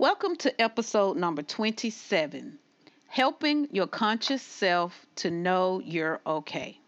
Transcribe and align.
Welcome 0.00 0.36
to 0.36 0.62
episode 0.62 1.16
number 1.16 1.42
27 1.42 2.56
Helping 3.08 3.66
Your 3.72 3.88
Conscious 3.88 4.42
Self 4.42 5.04
to 5.16 5.28
Know 5.28 5.82
You're 5.84 6.20
Okay. 6.24 6.78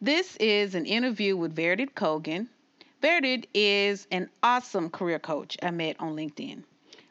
This 0.00 0.36
is 0.36 0.76
an 0.76 0.86
interview 0.86 1.36
with 1.36 1.56
Vered 1.56 1.92
Kogan. 1.94 2.46
Vered 3.02 3.46
is 3.52 4.06
an 4.12 4.30
awesome 4.44 4.90
career 4.90 5.18
coach 5.18 5.56
I 5.60 5.72
met 5.72 5.96
on 5.98 6.14
LinkedIn. 6.14 6.62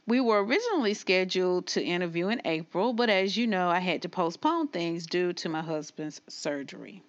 We 0.08 0.22
were 0.22 0.42
originally 0.42 0.94
scheduled 0.94 1.68
to 1.68 1.84
interview 1.84 2.30
in 2.30 2.42
April, 2.46 2.94
but 2.94 3.10
as 3.10 3.36
you 3.36 3.46
know, 3.46 3.68
I 3.68 3.80
had 3.80 4.04
to 4.04 4.10
postpone 4.10 4.70
things 4.70 5.06
due 5.06 5.34
to 5.34 5.50
my 5.50 5.62
husband's 5.62 6.22
surgery. 6.30 7.04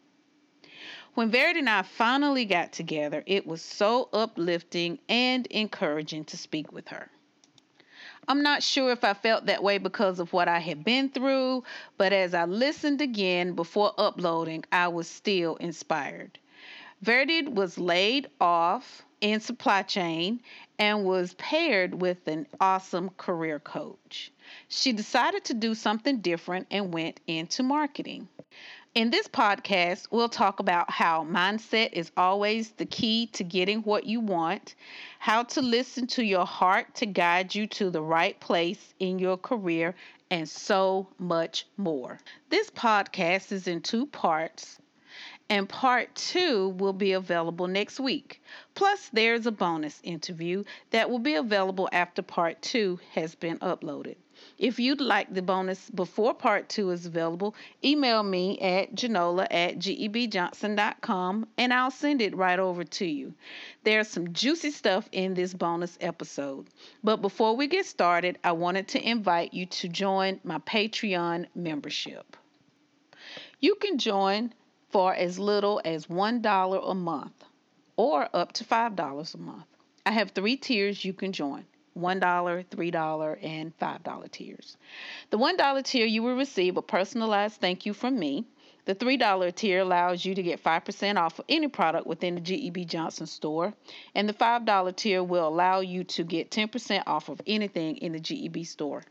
When 1.15 1.31
Verity 1.31 1.61
and 1.61 1.71
I 1.71 1.83
finally 1.83 2.45
got 2.45 2.73
together, 2.73 3.23
it 3.25 3.47
was 3.47 3.63
so 3.63 4.09
uplifting 4.13 4.99
and 5.09 5.47
encouraging 5.47 6.25
to 6.25 6.37
speak 6.37 6.73
with 6.73 6.89
her. 6.89 7.09
I'm 8.31 8.45
not 8.45 8.63
sure 8.63 8.93
if 8.93 9.03
I 9.03 9.13
felt 9.13 9.47
that 9.47 9.61
way 9.61 9.79
because 9.79 10.21
of 10.21 10.33
what 10.33 10.47
I 10.47 10.61
had 10.61 10.85
been 10.85 11.09
through, 11.09 11.65
but 11.99 12.13
as 12.13 12.33
I 12.33 12.45
listened 12.45 13.01
again 13.01 13.55
before 13.55 13.93
uploading, 13.99 14.65
I 14.71 14.87
was 14.87 15.09
still 15.09 15.57
inspired. 15.57 16.39
Verity 17.03 17.49
was 17.49 17.77
laid 17.77 18.29
off 18.41 19.03
in 19.21 19.41
supply 19.41 19.83
chain 19.83 20.39
and 20.79 21.05
was 21.05 21.35
paired 21.35 22.01
with 22.01 22.29
an 22.29 22.47
awesome 22.61 23.11
career 23.17 23.59
coach. 23.59 24.31
She 24.69 24.93
decided 24.93 25.43
to 25.47 25.55
do 25.55 25.75
something 25.75 26.19
different 26.19 26.69
and 26.71 26.95
went 26.95 27.19
into 27.27 27.65
marketing. 27.65 28.29
In 28.93 29.11
this 29.11 29.29
podcast, 29.29 30.09
we'll 30.11 30.29
talk 30.29 30.59
about 30.59 30.91
how 30.91 31.25
mindset 31.25 31.93
is 31.93 32.11
always 32.17 32.73
the 32.73 32.87
key 32.87 33.29
to 33.35 33.45
getting 33.45 33.83
what 33.83 34.03
you 34.05 34.19
want, 34.19 34.75
how 35.21 35.45
to 35.45 35.63
listen 35.63 36.09
to 36.09 36.25
your 36.25 36.45
heart 36.45 36.97
to 36.97 37.07
guide 37.07 37.55
you 37.55 37.69
to 37.69 37.91
the 37.91 38.03
right 38.03 38.39
place 38.41 38.93
in 38.99 39.21
your 39.21 39.37
career, 39.37 39.95
and 40.33 40.49
so 40.49 41.07
much 41.21 41.69
more. 41.77 42.19
This 42.49 42.69
podcast 42.69 43.53
is 43.53 43.69
in 43.69 43.81
two 43.81 44.07
parts, 44.07 44.81
and 45.49 45.69
part 45.69 46.13
two 46.17 46.71
will 46.71 46.93
be 46.93 47.13
available 47.13 47.69
next 47.69 48.01
week. 48.01 48.43
Plus, 48.75 49.09
there's 49.13 49.47
a 49.47 49.53
bonus 49.53 50.01
interview 50.03 50.65
that 50.91 51.09
will 51.09 51.21
be 51.21 51.37
available 51.37 51.89
after 51.93 52.23
part 52.23 52.61
two 52.61 52.99
has 53.13 53.37
been 53.37 53.59
uploaded. 53.61 54.17
If 54.61 54.79
you'd 54.79 55.01
like 55.01 55.33
the 55.33 55.41
bonus 55.41 55.89
before 55.89 56.35
part 56.35 56.69
two 56.69 56.91
is 56.91 57.07
available, 57.07 57.55
email 57.83 58.23
me 58.23 58.59
at 58.59 58.95
genola 58.95 59.47
at 59.51 59.79
gebjohnson.com 59.79 61.49
and 61.57 61.73
I'll 61.73 61.91
send 61.91 62.21
it 62.21 62.37
right 62.37 62.59
over 62.59 62.85
to 62.85 63.07
you. 63.07 63.33
There's 63.85 64.09
some 64.09 64.35
juicy 64.35 64.71
stuff 64.73 65.09
in 65.13 65.33
this 65.33 65.55
bonus 65.55 65.97
episode. 66.03 66.67
But 67.03 67.23
before 67.23 67.57
we 67.57 67.69
get 67.69 67.87
started, 67.87 68.39
I 68.45 68.53
wanted 68.53 68.89
to 68.89 69.03
invite 69.03 69.55
you 69.55 69.65
to 69.65 69.89
join 69.89 70.41
my 70.45 70.59
Patreon 70.59 71.47
membership. 71.55 72.37
You 73.61 73.77
can 73.77 73.97
join 73.97 74.53
for 74.91 75.15
as 75.15 75.39
little 75.39 75.81
as 75.87 76.07
$1 76.09 76.91
a 76.91 76.95
month 76.95 77.45
or 77.97 78.29
up 78.35 78.53
to 78.53 78.65
$5 78.65 79.35
a 79.35 79.39
month. 79.39 79.65
I 80.05 80.11
have 80.11 80.33
three 80.33 80.59
tiers 80.59 81.03
you 81.03 81.15
can 81.15 81.33
join. 81.33 81.65
$1, 82.01 82.65
$3, 82.65 83.39
and 83.43 83.79
$5 83.79 84.31
tiers. 84.31 84.77
The 85.31 85.39
$1 85.39 85.85
tier, 85.85 86.07
you 86.07 86.23
will 86.23 86.37
receive 86.37 86.77
a 86.77 86.83
personalized 86.83 87.61
thank 87.61 87.87
you 87.87 87.93
from 87.93 88.19
me. 88.19 88.47
The 88.87 88.95
$3 88.95 89.55
tier 89.55 89.81
allows 89.81 90.25
you 90.25 90.35
to 90.35 90.43
get 90.43 90.65
5% 90.65 91.17
off 91.17 91.39
of 91.39 91.45
any 91.49 91.69
product 91.69 92.07
within 92.07 92.35
the 92.35 92.41
GEB 92.41 92.87
Johnson 92.87 93.27
store. 93.27 93.75
And 94.15 94.29
the 94.29 94.33
$5 94.33 94.97
tier 94.97 95.23
will 95.23 95.47
allow 95.47 95.81
you 95.81 96.03
to 96.05 96.25
get 96.25 96.51
10% 96.51 97.03
off 97.07 97.29
of 97.29 97.41
anything 97.47 97.99
in 97.99 98.13
the 98.13 98.21
GEB 98.21 98.67
store. 98.67 99.05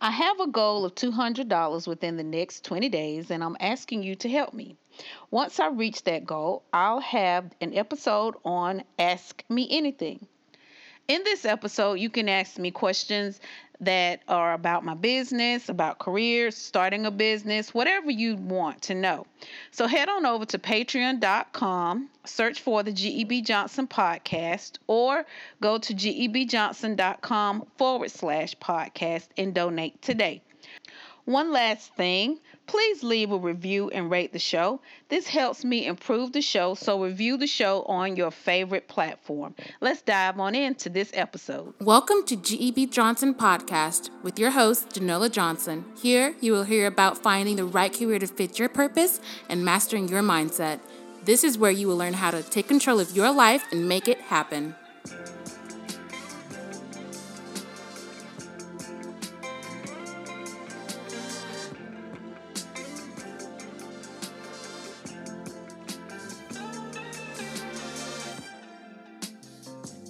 I 0.00 0.10
have 0.10 0.40
a 0.40 0.46
goal 0.46 0.84
of 0.84 0.94
$200 0.94 1.88
within 1.88 2.16
the 2.16 2.22
next 2.22 2.64
20 2.64 2.88
days, 2.88 3.30
and 3.30 3.42
I'm 3.42 3.56
asking 3.60 4.02
you 4.02 4.14
to 4.16 4.28
help 4.28 4.52
me. 4.52 4.76
Once 5.30 5.58
I 5.58 5.68
reach 5.68 6.04
that 6.04 6.24
goal, 6.24 6.62
I'll 6.72 7.00
have 7.00 7.50
an 7.60 7.74
episode 7.74 8.36
on 8.44 8.84
Ask 8.98 9.42
Me 9.48 9.66
Anything. 9.70 10.26
In 11.06 11.22
this 11.22 11.44
episode, 11.44 11.94
you 11.94 12.08
can 12.08 12.30
ask 12.30 12.58
me 12.58 12.70
questions 12.70 13.38
that 13.80 14.22
are 14.26 14.54
about 14.54 14.84
my 14.84 14.94
business, 14.94 15.68
about 15.68 15.98
careers, 15.98 16.56
starting 16.56 17.04
a 17.04 17.10
business, 17.10 17.74
whatever 17.74 18.10
you 18.10 18.36
want 18.36 18.80
to 18.82 18.94
know. 18.94 19.26
So 19.70 19.86
head 19.86 20.08
on 20.08 20.24
over 20.24 20.46
to 20.46 20.58
patreon.com, 20.58 22.08
search 22.24 22.62
for 22.62 22.82
the 22.82 22.92
GEB 22.92 23.44
Johnson 23.44 23.86
podcast, 23.86 24.78
or 24.86 25.26
go 25.60 25.76
to 25.76 25.92
gebjohnson.com 25.92 27.66
forward 27.76 28.10
slash 28.10 28.56
podcast 28.56 29.28
and 29.36 29.54
donate 29.54 30.00
today. 30.00 30.40
One 31.26 31.52
last 31.52 31.94
thing 31.96 32.38
please 32.66 33.02
leave 33.02 33.30
a 33.30 33.38
review 33.38 33.90
and 33.90 34.10
rate 34.10 34.32
the 34.32 34.38
show. 34.38 34.80
This 35.08 35.26
helps 35.26 35.64
me 35.64 35.86
improve 35.86 36.32
the 36.32 36.42
show, 36.42 36.74
so 36.74 37.02
review 37.02 37.36
the 37.36 37.46
show 37.46 37.82
on 37.82 38.16
your 38.16 38.30
favorite 38.30 38.88
platform. 38.88 39.54
Let's 39.80 40.02
dive 40.02 40.38
on 40.40 40.54
into 40.54 40.88
this 40.88 41.10
episode. 41.14 41.74
Welcome 41.80 42.24
to 42.26 42.36
GEB 42.36 42.90
Johnson 42.90 43.34
Podcast 43.34 44.10
with 44.22 44.38
your 44.38 44.50
host, 44.50 44.90
Genola 44.90 45.30
Johnson. 45.30 45.84
Here, 46.00 46.34
you 46.40 46.52
will 46.52 46.64
hear 46.64 46.86
about 46.86 47.18
finding 47.18 47.56
the 47.56 47.64
right 47.64 47.92
career 47.92 48.18
to 48.18 48.26
fit 48.26 48.58
your 48.58 48.68
purpose 48.68 49.20
and 49.48 49.64
mastering 49.64 50.08
your 50.08 50.22
mindset. 50.22 50.80
This 51.24 51.44
is 51.44 51.56
where 51.56 51.70
you 51.70 51.88
will 51.88 51.96
learn 51.96 52.14
how 52.14 52.30
to 52.30 52.42
take 52.42 52.68
control 52.68 53.00
of 53.00 53.16
your 53.16 53.32
life 53.32 53.64
and 53.72 53.88
make 53.88 54.08
it 54.08 54.20
happen. 54.20 54.74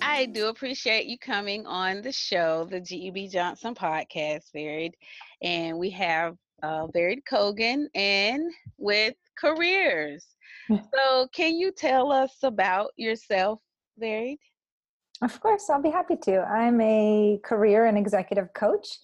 I 0.06 0.26
do 0.26 0.48
appreciate 0.48 1.06
you 1.06 1.16
coming 1.18 1.66
on 1.66 2.02
the 2.02 2.12
show, 2.12 2.66
the 2.70 2.78
GEB 2.78 3.32
Johnson 3.32 3.74
podcast, 3.74 4.52
Vered. 4.54 4.92
And 5.40 5.78
we 5.78 5.88
have 5.90 6.36
uh, 6.62 6.88
Vered 6.88 7.20
Kogan 7.28 7.86
and 7.94 8.52
with 8.76 9.14
careers. 9.38 10.26
so, 10.68 11.26
can 11.34 11.54
you 11.54 11.72
tell 11.72 12.12
us 12.12 12.36
about 12.42 12.90
yourself, 12.98 13.60
Vered? 14.00 14.36
Of 15.22 15.40
course, 15.40 15.70
I'll 15.70 15.80
be 15.80 15.90
happy 15.90 16.16
to. 16.24 16.42
I'm 16.42 16.82
a 16.82 17.40
career 17.42 17.86
and 17.86 17.96
executive 17.96 18.52
coach 18.52 18.98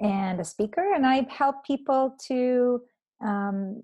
and 0.00 0.40
a 0.40 0.44
speaker, 0.44 0.94
and 0.94 1.06
I 1.06 1.26
help 1.28 1.66
people 1.66 2.16
to 2.28 2.80
um, 3.22 3.82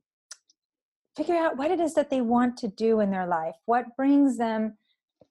figure 1.19 1.37
out 1.37 1.59
what 1.59 1.71
it 1.71 1.81
is 1.81 1.93
that 1.95 2.09
they 2.09 2.23
want 2.23 2.57
to 2.59 2.69
do 2.69 3.01
in 3.01 3.11
their 3.11 3.27
life, 3.27 3.57
what 3.67 3.95
brings 3.95 4.39
them 4.39 4.79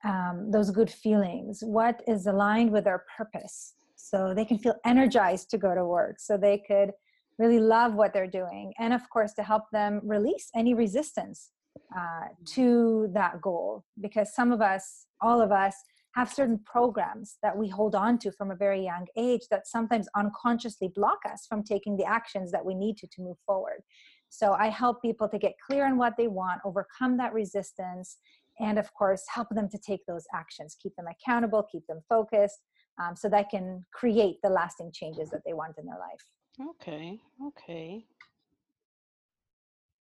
um, 0.04 0.50
those 0.50 0.70
good 0.70 0.90
feelings, 0.90 1.60
what 1.62 2.02
is 2.06 2.26
aligned 2.26 2.70
with 2.70 2.84
their 2.84 3.04
purpose, 3.16 3.74
so 3.96 4.34
they 4.34 4.44
can 4.44 4.58
feel 4.58 4.76
energized 4.84 5.50
to 5.50 5.58
go 5.58 5.74
to 5.74 5.84
work, 5.84 6.16
so 6.18 6.36
they 6.36 6.62
could 6.66 6.92
really 7.38 7.58
love 7.58 7.94
what 7.94 8.12
they're 8.12 8.26
doing, 8.26 8.72
and 8.78 8.92
of 8.92 9.08
course, 9.10 9.32
to 9.34 9.42
help 9.42 9.64
them 9.72 10.00
release 10.04 10.48
any 10.54 10.74
resistance 10.74 11.50
uh, 11.96 12.28
to 12.46 13.10
that 13.12 13.40
goal. 13.40 13.84
Because 14.00 14.34
some 14.34 14.52
of 14.52 14.60
us, 14.60 15.06
all 15.20 15.40
of 15.40 15.52
us, 15.52 15.74
have 16.14 16.32
certain 16.32 16.58
programs 16.64 17.36
that 17.42 17.54
we 17.54 17.68
hold 17.68 17.94
on 17.94 18.18
to 18.18 18.32
from 18.32 18.50
a 18.50 18.56
very 18.56 18.82
young 18.82 19.06
age 19.18 19.42
that 19.50 19.66
sometimes 19.66 20.08
unconsciously 20.16 20.90
block 20.94 21.18
us 21.30 21.44
from 21.46 21.62
taking 21.62 21.94
the 21.96 22.06
actions 22.06 22.50
that 22.50 22.64
we 22.64 22.74
need 22.74 22.96
to 22.96 23.06
to 23.08 23.20
move 23.20 23.36
forward. 23.44 23.82
So 24.30 24.54
I 24.54 24.68
help 24.68 25.02
people 25.02 25.28
to 25.28 25.38
get 25.38 25.52
clear 25.64 25.86
on 25.86 25.98
what 25.98 26.14
they 26.16 26.26
want, 26.26 26.62
overcome 26.64 27.18
that 27.18 27.34
resistance, 27.34 28.16
and 28.60 28.78
of 28.78 28.92
course 28.94 29.22
help 29.32 29.48
them 29.50 29.68
to 29.68 29.78
take 29.78 30.04
those 30.06 30.24
actions 30.34 30.76
keep 30.82 30.94
them 30.96 31.06
accountable 31.10 31.66
keep 31.70 31.86
them 31.86 32.00
focused 32.08 32.60
um, 33.02 33.14
so 33.14 33.28
that 33.28 33.50
can 33.50 33.84
create 33.92 34.36
the 34.42 34.48
lasting 34.48 34.90
changes 34.92 35.30
that 35.30 35.42
they 35.44 35.52
want 35.52 35.76
in 35.78 35.86
their 35.86 35.98
life 35.98 36.70
okay 36.70 37.18
okay 37.46 38.04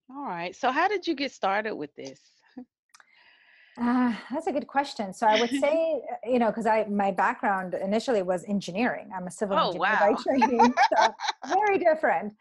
all 0.09 0.23
right 0.23 0.55
so 0.55 0.71
how 0.71 0.87
did 0.87 1.07
you 1.07 1.15
get 1.15 1.31
started 1.31 1.75
with 1.75 1.93
this 1.95 2.19
uh, 3.79 4.13
that's 4.29 4.47
a 4.47 4.51
good 4.51 4.67
question. 4.67 5.13
So 5.13 5.25
I 5.25 5.39
would 5.39 5.49
say, 5.61 6.01
you 6.25 6.39
know, 6.39 6.47
because 6.47 6.65
I 6.65 6.85
my 6.85 7.11
background 7.11 7.73
initially 7.73 8.21
was 8.21 8.43
engineering. 8.47 9.09
I'm 9.15 9.27
a 9.27 9.31
civil 9.31 9.57
oh, 9.57 9.67
engineer 9.67 9.81
wow. 9.81 10.15
by 10.15 10.21
training, 10.23 10.73
so 10.97 11.13
very 11.47 11.77
different. 11.77 12.33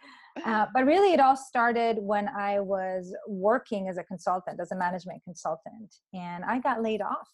Uh, 0.45 0.67
but 0.73 0.87
really, 0.87 1.13
it 1.13 1.21
all 1.21 1.37
started 1.37 1.99
when 2.01 2.29
I 2.29 2.61
was 2.61 3.15
working 3.29 3.89
as 3.89 3.99
a 3.99 4.05
consultant, 4.05 4.61
as 4.61 4.73
a 4.73 4.77
management 4.77 5.23
consultant, 5.25 5.95
and 6.15 6.45
I 6.45 6.59
got 6.59 6.83
laid 6.83 7.03
off. 7.03 7.29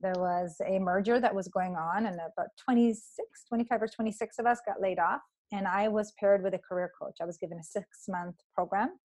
There 0.00 0.14
was 0.16 0.60
a 0.66 0.78
merger 0.78 1.20
that 1.20 1.34
was 1.34 1.48
going 1.48 1.74
on, 1.74 2.06
and 2.06 2.16
about 2.16 2.48
26, 2.64 3.44
25 3.48 3.82
or 3.82 3.88
26 3.88 4.38
of 4.38 4.46
us 4.46 4.60
got 4.66 4.80
laid 4.80 4.98
off. 4.98 5.20
And 5.52 5.66
I 5.66 5.88
was 5.88 6.12
paired 6.18 6.42
with 6.42 6.54
a 6.54 6.58
career 6.58 6.90
coach. 7.00 7.16
I 7.20 7.24
was 7.24 7.38
given 7.38 7.58
a 7.58 7.62
six 7.62 8.04
month 8.08 8.36
program, 8.54 8.98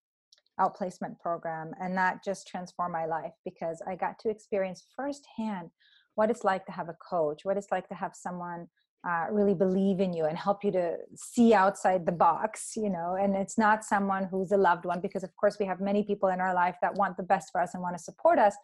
outplacement 0.60 1.19
program, 1.19 1.72
and 1.80 1.96
that 1.98 2.24
just 2.24 2.48
transformed 2.48 2.94
my 2.94 3.06
life 3.06 3.34
because 3.46 3.81
I 3.88 3.96
got 3.96 4.19
to 4.19 4.30
experience 4.30 4.86
firsthand 4.96 5.69
what 6.16 6.30
it's 6.30 6.44
like 6.44 6.66
to 6.66 6.72
have 6.72 6.90
a 6.90 6.98
coach, 7.10 7.46
what 7.46 7.58
it's 7.58 7.72
like 7.72 7.88
to 7.88 7.96
have 7.96 8.12
someone 8.16 8.68
uh, 9.07 9.25
really 9.31 9.56
believe 9.56 10.00
in 10.00 10.13
you 10.13 10.25
and 10.25 10.38
help 10.38 10.63
you 10.63 10.71
to 10.71 10.95
see 11.15 11.53
outside 11.53 12.06
the 12.06 12.12
box 12.12 12.74
you 12.75 12.89
know 12.89 13.18
and 13.19 13.36
it's 13.36 13.57
not 13.57 13.83
someone 13.83 14.25
who's 14.25 14.51
a 14.51 14.57
loved 14.57 14.86
one 14.86 15.00
because 15.01 15.24
of 15.24 15.36
course 15.38 15.57
we 15.59 15.65
have 15.65 15.81
many 15.81 16.03
people 16.03 16.30
in 16.30 16.39
our 16.39 16.53
life 16.53 16.75
that 16.81 16.94
want 16.95 17.18
the 17.18 17.24
best 17.24 17.51
for 17.51 17.59
us 17.59 17.74
and 17.74 17.81
want 17.81 17.98
to 17.98 18.03
support 18.03 18.38
us 18.38 18.56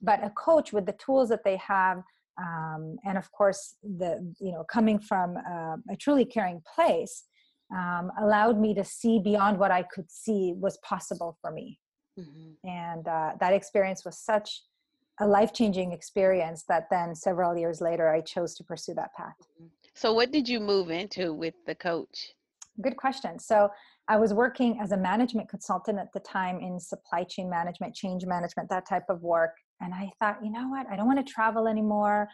but 0.00 0.22
a 0.24 0.30
coach 0.30 0.72
with 0.72 0.84
the 0.84 0.94
tools 0.94 1.28
that 1.28 1.44
they 1.44 1.56
have 1.56 2.02
um, 2.40 2.96
and 3.04 3.16
of 3.16 3.30
course 3.30 3.76
the 3.82 4.34
you 4.40 4.50
know 4.50 4.64
coming 4.64 4.98
from 4.98 5.36
uh, 5.36 5.76
a 5.90 5.96
truly 5.96 6.24
caring 6.24 6.60
place 6.74 7.24
um, 7.72 8.10
allowed 8.20 8.58
me 8.58 8.74
to 8.74 8.84
see 8.84 9.20
beyond 9.20 9.58
what 9.58 9.70
i 9.70 9.82
could 9.94 10.10
see 10.10 10.54
was 10.56 10.76
possible 10.78 11.38
for 11.40 11.52
me 11.52 11.78
mm-hmm. 12.18 12.68
and 12.68 13.06
uh, 13.06 13.30
that 13.38 13.52
experience 13.52 14.04
was 14.04 14.18
such 14.18 14.62
a 15.20 15.26
life 15.26 15.52
changing 15.52 15.92
experience 15.92 16.64
that 16.68 16.88
then 16.90 17.14
several 17.14 17.56
years 17.56 17.80
later 17.80 18.08
I 18.08 18.20
chose 18.20 18.54
to 18.56 18.64
pursue 18.64 18.94
that 18.94 19.14
path. 19.14 19.36
Mm-hmm. 19.40 19.66
So, 19.94 20.12
what 20.12 20.30
did 20.30 20.48
you 20.48 20.58
move 20.58 20.90
into 20.90 21.34
with 21.34 21.54
the 21.66 21.74
coach? 21.74 22.32
Good 22.80 22.96
question. 22.96 23.38
So, 23.38 23.70
I 24.08 24.16
was 24.16 24.34
working 24.34 24.78
as 24.80 24.92
a 24.92 24.96
management 24.96 25.48
consultant 25.48 25.98
at 25.98 26.12
the 26.12 26.20
time 26.20 26.58
in 26.60 26.80
supply 26.80 27.24
chain 27.24 27.48
management, 27.48 27.94
change 27.94 28.26
management, 28.26 28.68
that 28.70 28.88
type 28.88 29.04
of 29.08 29.22
work. 29.22 29.52
And 29.80 29.94
I 29.94 30.10
thought, 30.18 30.38
you 30.42 30.50
know 30.50 30.68
what? 30.68 30.86
I 30.90 30.96
don't 30.96 31.06
want 31.06 31.24
to 31.24 31.32
travel 31.32 31.68
anymore. 31.68 32.28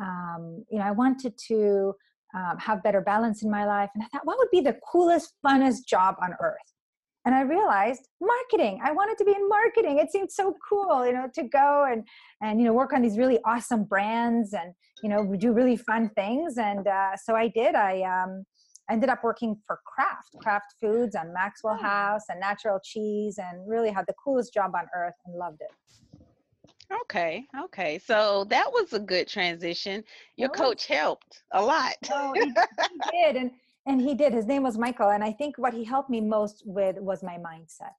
Um, 0.00 0.64
you 0.70 0.78
know, 0.78 0.84
I 0.84 0.90
wanted 0.90 1.34
to 1.48 1.94
um, 2.34 2.58
have 2.58 2.82
better 2.82 3.00
balance 3.00 3.42
in 3.42 3.50
my 3.50 3.66
life. 3.66 3.90
And 3.94 4.02
I 4.02 4.06
thought, 4.08 4.26
what 4.26 4.38
would 4.38 4.50
be 4.50 4.60
the 4.60 4.76
coolest, 4.90 5.34
funnest 5.46 5.86
job 5.86 6.16
on 6.22 6.34
earth? 6.40 6.71
And 7.24 7.34
i 7.34 7.40
realized 7.40 8.08
marketing 8.20 8.80
i 8.84 8.92
wanted 8.92 9.16
to 9.18 9.24
be 9.24 9.32
in 9.32 9.48
marketing 9.48 9.98
it 9.98 10.10
seemed 10.10 10.30
so 10.30 10.54
cool 10.68 11.06
you 11.06 11.12
know 11.12 11.28
to 11.32 11.42
go 11.44 11.86
and 11.90 12.06
and 12.40 12.60
you 12.60 12.66
know 12.66 12.72
work 12.72 12.92
on 12.92 13.02
these 13.02 13.18
really 13.18 13.38
awesome 13.44 13.84
brands 13.84 14.52
and 14.52 14.72
you 15.02 15.08
know 15.08 15.34
do 15.36 15.52
really 15.52 15.76
fun 15.76 16.10
things 16.14 16.58
and 16.58 16.86
uh, 16.86 17.16
so 17.16 17.34
i 17.34 17.48
did 17.48 17.74
i 17.74 18.00
um, 18.02 18.44
ended 18.90 19.08
up 19.08 19.22
working 19.22 19.56
for 19.66 19.80
kraft 19.86 20.34
kraft 20.38 20.74
foods 20.80 21.14
and 21.14 21.32
maxwell 21.32 21.76
oh. 21.78 21.82
house 21.82 22.24
and 22.28 22.40
natural 22.40 22.80
cheese 22.82 23.38
and 23.38 23.68
really 23.68 23.90
had 23.90 24.04
the 24.06 24.14
coolest 24.22 24.52
job 24.52 24.72
on 24.74 24.86
earth 24.94 25.14
and 25.26 25.36
loved 25.36 25.60
it 25.60 25.70
Okay, 27.02 27.46
okay. 27.64 27.98
So 28.04 28.44
that 28.50 28.70
was 28.70 28.92
a 28.92 28.98
good 28.98 29.26
transition. 29.26 30.04
Your 30.36 30.50
coach 30.50 30.86
helped 30.86 31.42
a 31.52 31.62
lot. 31.62 31.94
oh, 32.12 32.32
he, 32.34 32.40
he 32.42 32.52
did. 33.10 33.36
And 33.36 33.50
and 33.86 34.00
he 34.00 34.14
did. 34.14 34.32
His 34.32 34.46
name 34.46 34.62
was 34.62 34.78
michael. 34.78 35.10
And 35.10 35.22
i 35.24 35.32
think 35.32 35.56
what 35.58 35.74
he 35.74 35.84
helped 35.84 36.10
me 36.10 36.20
most 36.20 36.62
with 36.66 36.96
was 36.98 37.22
my 37.22 37.38
mindset. 37.38 37.96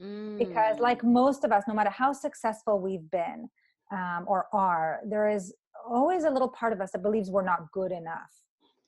Mm. 0.00 0.38
because 0.38 0.78
like 0.78 1.04
most 1.04 1.44
of 1.44 1.52
us 1.52 1.64
no 1.68 1.74
matter 1.74 1.90
how 1.90 2.12
successful 2.14 2.80
we've 2.80 3.08
been 3.10 3.48
um, 3.92 4.24
or 4.26 4.46
are 4.52 5.00
there 5.06 5.28
is 5.28 5.54
always 5.86 6.24
a 6.24 6.30
little 6.30 6.48
part 6.48 6.72
of 6.72 6.80
us 6.80 6.92
that 6.92 7.02
believes 7.02 7.30
we're 7.30 7.44
not 7.44 7.70
good 7.72 7.92
enough. 7.92 8.32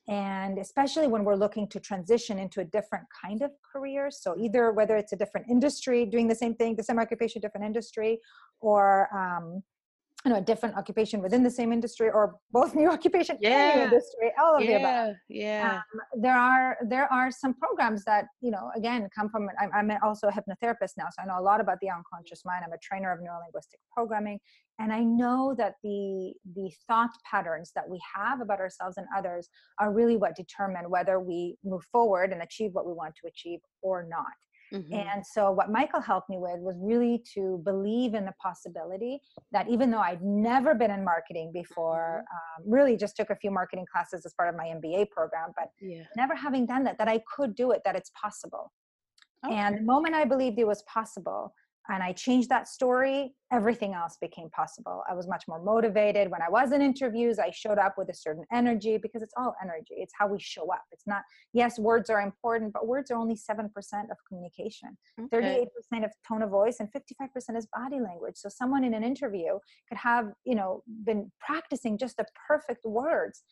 And 0.07 0.59
especially 0.59 1.07
when 1.07 1.23
we're 1.23 1.35
looking 1.35 1.67
to 1.69 1.79
transition 1.79 2.37
into 2.37 2.61
a 2.61 2.65
different 2.65 3.05
kind 3.23 3.41
of 3.41 3.51
career. 3.71 4.11
So 4.11 4.35
either 4.37 4.71
whether 4.71 4.95
it's 4.97 5.13
a 5.13 5.15
different 5.15 5.47
industry 5.49 6.05
doing 6.05 6.27
the 6.27 6.35
same 6.35 6.53
thing 6.55 6.75
the 6.75 6.83
same 6.83 6.99
occupation 6.99 7.41
different 7.41 7.65
industry 7.65 8.19
or 8.61 9.09
um, 9.15 9.63
you 10.25 10.31
know 10.31 10.37
a 10.37 10.41
different 10.41 10.75
occupation 10.75 11.21
within 11.21 11.43
the 11.43 11.51
same 11.51 11.71
industry 11.71 12.09
or 12.09 12.35
both 12.51 12.73
new 12.75 12.89
occupation 12.97 13.37
yeah. 13.39 13.83
industry 13.83 14.31
all 14.41 14.55
of 14.55 14.63
yeah. 14.63 14.69
the 14.69 14.75
above 14.77 15.15
yeah 15.29 15.75
um, 15.75 16.21
there 16.21 16.35
are 16.35 16.77
there 16.87 17.11
are 17.13 17.29
some 17.31 17.53
programs 17.53 18.03
that 18.05 18.25
you 18.41 18.51
know 18.51 18.71
again 18.75 19.07
come 19.15 19.29
from 19.29 19.47
I'm, 19.61 19.91
I'm 19.91 19.97
also 20.03 20.27
a 20.27 20.31
hypnotherapist 20.31 20.93
now 20.97 21.05
so 21.11 21.21
i 21.21 21.25
know 21.25 21.39
a 21.39 21.41
lot 21.41 21.61
about 21.61 21.77
the 21.81 21.89
unconscious 21.89 22.43
mind 22.43 22.63
i'm 22.65 22.73
a 22.73 22.77
trainer 22.81 23.11
of 23.11 23.19
neurolinguistic 23.19 23.79
programming 23.93 24.39
and 24.79 24.91
i 24.91 25.03
know 25.03 25.53
that 25.57 25.75
the 25.83 26.33
the 26.55 26.71
thought 26.87 27.11
patterns 27.29 27.71
that 27.75 27.87
we 27.87 27.99
have 28.15 28.41
about 28.41 28.59
ourselves 28.59 28.97
and 28.97 29.05
others 29.15 29.49
are 29.79 29.93
really 29.93 30.17
what 30.17 30.35
determine 30.35 30.89
whether 30.89 31.19
we 31.19 31.55
move 31.63 31.83
forward 31.91 32.31
and 32.31 32.41
achieve 32.41 32.71
what 32.73 32.87
we 32.87 32.93
want 32.93 33.13
to 33.15 33.27
achieve 33.27 33.59
or 33.81 34.07
not 34.09 34.25
Mm-hmm. 34.73 34.93
And 34.93 35.25
so, 35.25 35.51
what 35.51 35.71
Michael 35.71 36.01
helped 36.01 36.29
me 36.29 36.37
with 36.39 36.59
was 36.59 36.75
really 36.79 37.23
to 37.33 37.61
believe 37.63 38.13
in 38.13 38.25
the 38.25 38.33
possibility 38.41 39.19
that 39.51 39.67
even 39.69 39.91
though 39.91 39.99
I'd 39.99 40.21
never 40.21 40.75
been 40.75 40.91
in 40.91 41.03
marketing 41.03 41.51
before, 41.53 42.23
mm-hmm. 42.23 42.65
um, 42.65 42.71
really 42.71 42.97
just 42.97 43.15
took 43.15 43.29
a 43.29 43.35
few 43.35 43.51
marketing 43.51 43.85
classes 43.91 44.25
as 44.25 44.33
part 44.33 44.49
of 44.49 44.55
my 44.55 44.65
MBA 44.65 45.09
program, 45.11 45.49
but 45.55 45.69
yeah. 45.81 46.03
never 46.17 46.35
having 46.35 46.65
done 46.65 46.83
that, 46.85 46.97
that 46.97 47.07
I 47.07 47.21
could 47.35 47.55
do 47.55 47.71
it, 47.71 47.81
that 47.85 47.95
it's 47.95 48.11
possible. 48.21 48.71
Okay. 49.45 49.55
And 49.55 49.77
the 49.77 49.83
moment 49.83 50.15
I 50.15 50.25
believed 50.25 50.57
it 50.59 50.65
was 50.67 50.83
possible, 50.91 51.53
and 51.89 52.01
I 52.01 52.13
changed 52.13 52.49
that 52.49 52.67
story, 52.67 53.33
everything 53.51 53.93
else 53.93 54.17
became 54.19 54.49
possible. 54.49 55.03
I 55.09 55.13
was 55.13 55.27
much 55.27 55.43
more 55.47 55.61
motivated. 55.61 56.31
When 56.31 56.41
I 56.41 56.49
was 56.49 56.71
in 56.71 56.81
interviews, 56.81 57.37
I 57.37 57.51
showed 57.51 57.77
up 57.77 57.95
with 57.97 58.09
a 58.09 58.13
certain 58.13 58.43
energy 58.51 58.97
because 58.97 59.21
it's 59.21 59.33
all 59.37 59.55
energy. 59.61 59.95
It's 59.97 60.13
how 60.17 60.27
we 60.27 60.39
show 60.39 60.71
up. 60.73 60.83
It's 60.91 61.05
not, 61.05 61.21
yes, 61.53 61.77
words 61.77 62.09
are 62.09 62.21
important, 62.21 62.73
but 62.73 62.87
words 62.87 63.11
are 63.11 63.17
only 63.17 63.35
7% 63.35 63.69
of 64.11 64.17
communication. 64.27 64.97
Okay. 65.21 65.67
38% 65.93 66.05
of 66.05 66.11
tone 66.27 66.41
of 66.41 66.49
voice 66.49 66.77
and 66.79 66.89
55% 66.91 67.57
is 67.57 67.67
body 67.67 67.99
language. 67.99 68.35
So 68.35 68.49
someone 68.49 68.83
in 68.83 68.93
an 68.93 69.03
interview 69.03 69.59
could 69.87 69.97
have, 69.97 70.31
you 70.43 70.55
know, 70.55 70.81
been 71.05 71.31
practicing 71.39 71.97
just 71.97 72.17
the 72.17 72.25
perfect 72.47 72.83
words, 72.85 73.43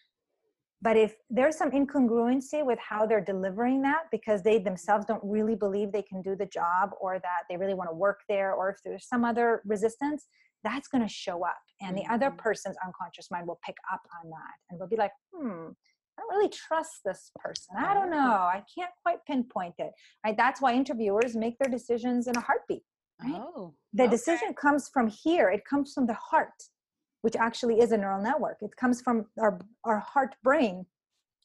but 0.83 0.97
if 0.97 1.15
there's 1.30 1.57
some 1.57 1.71
incongruency 1.71 2.63
with 2.63 2.77
how 2.77 3.06
they're 3.06 3.24
delivering 3.24 3.81
that 3.83 4.03
because 4.12 4.44
they 4.44 4.59
themselves 4.59 5.06
don't 5.06 5.24
really 5.24 5.56
believe 5.56 5.94
they 5.94 6.01
can 6.01 6.21
do 6.21 6.35
the 6.35 6.45
job 6.45 6.89
or 7.00 7.19
that 7.19 7.44
they 7.50 7.56
really 7.56 7.74
want 7.74 7.89
to 7.89 7.95
work 7.95 8.19
there, 8.27 8.53
or 8.53 8.69
if 8.69 8.75
there's 8.83 9.07
some 9.07 9.24
other 9.24 9.62
resistance, 9.65 10.27
that's 10.62 10.89
going 10.89 11.01
to 11.01 11.07
show 11.07 11.45
up. 11.45 11.62
And 11.81 11.97
the 11.97 12.06
other 12.12 12.27
mm-hmm. 12.27 12.38
person's 12.38 12.75
unconscious 12.85 13.31
mind 13.31 13.47
will 13.47 13.59
pick 13.65 13.77
up 13.94 14.01
on 14.21 14.30
that 14.30 14.56
and 14.69 14.77
will 14.77 14.88
be 14.88 14.97
like, 14.97 15.12
hmm, 15.33 15.69
I 16.18 16.21
don't 16.21 16.35
really 16.38 16.50
trust 16.50 17.00
this 17.06 17.31
person. 17.38 17.77
I 17.77 17.94
don't 17.94 18.12
know. 18.12 18.18
I 18.18 18.62
can't 18.77 18.91
quite 19.01 19.19
pinpoint 19.25 19.75
it. 19.77 19.91
Right? 20.25 20.35
That's 20.35 20.62
why 20.62 20.74
interviewers 20.74 21.33
make 21.33 21.57
their 21.59 21.71
decisions 21.71 22.27
in 22.27 22.35
a 22.35 22.41
heartbeat. 22.41 22.83
Right? 23.24 23.35
Oh, 23.35 23.74
the 23.94 24.03
okay. 24.03 24.12
decision 24.12 24.53
comes 24.53 24.89
from 24.94 25.07
here. 25.07 25.50
It 25.50 25.63
comes 25.63 25.94
from 25.94 26.07
the 26.07 26.13
heart 26.15 26.51
which 27.24 27.38
actually 27.38 27.80
is 27.80 27.92
a 27.94 27.98
neural 27.98 28.22
network. 28.22 28.58
It 28.62 28.75
comes 28.75 29.02
from 29.02 29.25
our, 29.40 29.58
our 29.86 30.00
heart 30.00 30.36
brain 30.44 30.86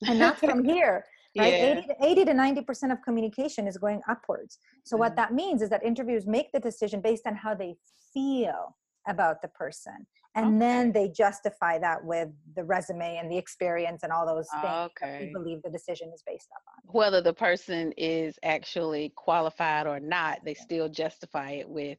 and 0.06 0.18
not 0.18 0.38
from 0.46 0.64
here. 0.64 1.04
Right? 1.38 1.52
Yeah. 1.52 1.82
80, 2.02 2.24
to, 2.24 2.32
90% 2.32 2.90
of 2.90 2.98
communication 3.02 3.68
is 3.68 3.78
going 3.78 4.00
upwards. 4.08 4.58
So, 4.84 4.96
mm 4.96 5.00
what 5.00 5.14
that 5.14 5.32
means 5.32 5.62
is 5.62 5.70
that 5.70 5.84
interviewers 5.84 6.26
make 6.26 6.50
the 6.52 6.58
decision 6.58 7.00
based 7.00 7.26
on 7.26 7.36
how 7.36 7.54
they 7.54 7.76
feel 8.12 8.76
about 9.06 9.40
the 9.40 9.48
person. 9.48 10.06
And 10.34 10.46
okay. 10.46 10.58
then 10.58 10.92
they 10.92 11.08
justify 11.08 11.78
that 11.78 12.04
with 12.04 12.28
the 12.56 12.64
resume 12.64 13.16
and 13.16 13.30
the 13.30 13.38
experience 13.38 14.02
and 14.02 14.12
all 14.12 14.26
those 14.26 14.48
things 14.50 14.90
okay. 14.90 15.26
we 15.26 15.32
believe 15.32 15.62
the 15.62 15.70
decision 15.70 16.10
is 16.14 16.22
based 16.26 16.48
upon. 16.58 16.94
Whether 16.94 17.20
the 17.20 17.32
person 17.32 17.92
is 17.96 18.38
actually 18.42 19.12
qualified 19.16 19.86
or 19.86 20.00
not, 20.00 20.44
they 20.44 20.54
still 20.54 20.88
justify 20.88 21.52
it 21.52 21.68
with. 21.68 21.98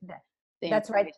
That's 0.61 0.89
right 0.89 1.13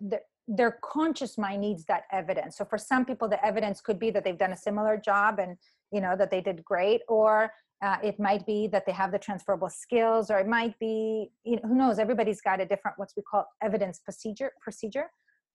their 0.48 0.78
conscious 0.84 1.38
mind 1.38 1.62
needs 1.62 1.86
that 1.86 2.04
evidence. 2.12 2.58
So 2.58 2.66
for 2.66 2.78
some 2.78 3.06
people 3.06 3.28
the 3.28 3.44
evidence 3.46 3.82
could 3.82 4.00
be 4.00 4.12
that 4.12 4.24
they've 4.24 4.38
done 4.38 4.54
a 4.54 4.58
similar 4.58 4.98
job 4.98 5.40
and 5.40 5.58
you 5.92 6.02
know 6.02 6.16
that 6.18 6.32
they 6.32 6.42
did 6.42 6.64
great 6.64 7.02
or 7.08 7.52
uh, 7.84 7.98
it 8.04 8.20
might 8.20 8.46
be 8.46 8.68
that 8.68 8.86
they 8.86 8.92
have 8.92 9.12
the 9.12 9.18
transferable 9.18 9.70
skills 9.70 10.30
or 10.30 10.38
it 10.38 10.48
might 10.48 10.78
be 10.80 11.32
you 11.44 11.56
know, 11.56 11.62
who 11.68 11.76
knows? 11.76 12.00
Everybody's 12.00 12.42
got 12.42 12.62
a 12.62 12.66
different 12.66 12.98
what's 12.98 13.16
we 13.16 13.24
call 13.24 13.46
evidence 13.62 14.00
procedure 14.00 14.52
procedure. 14.62 15.10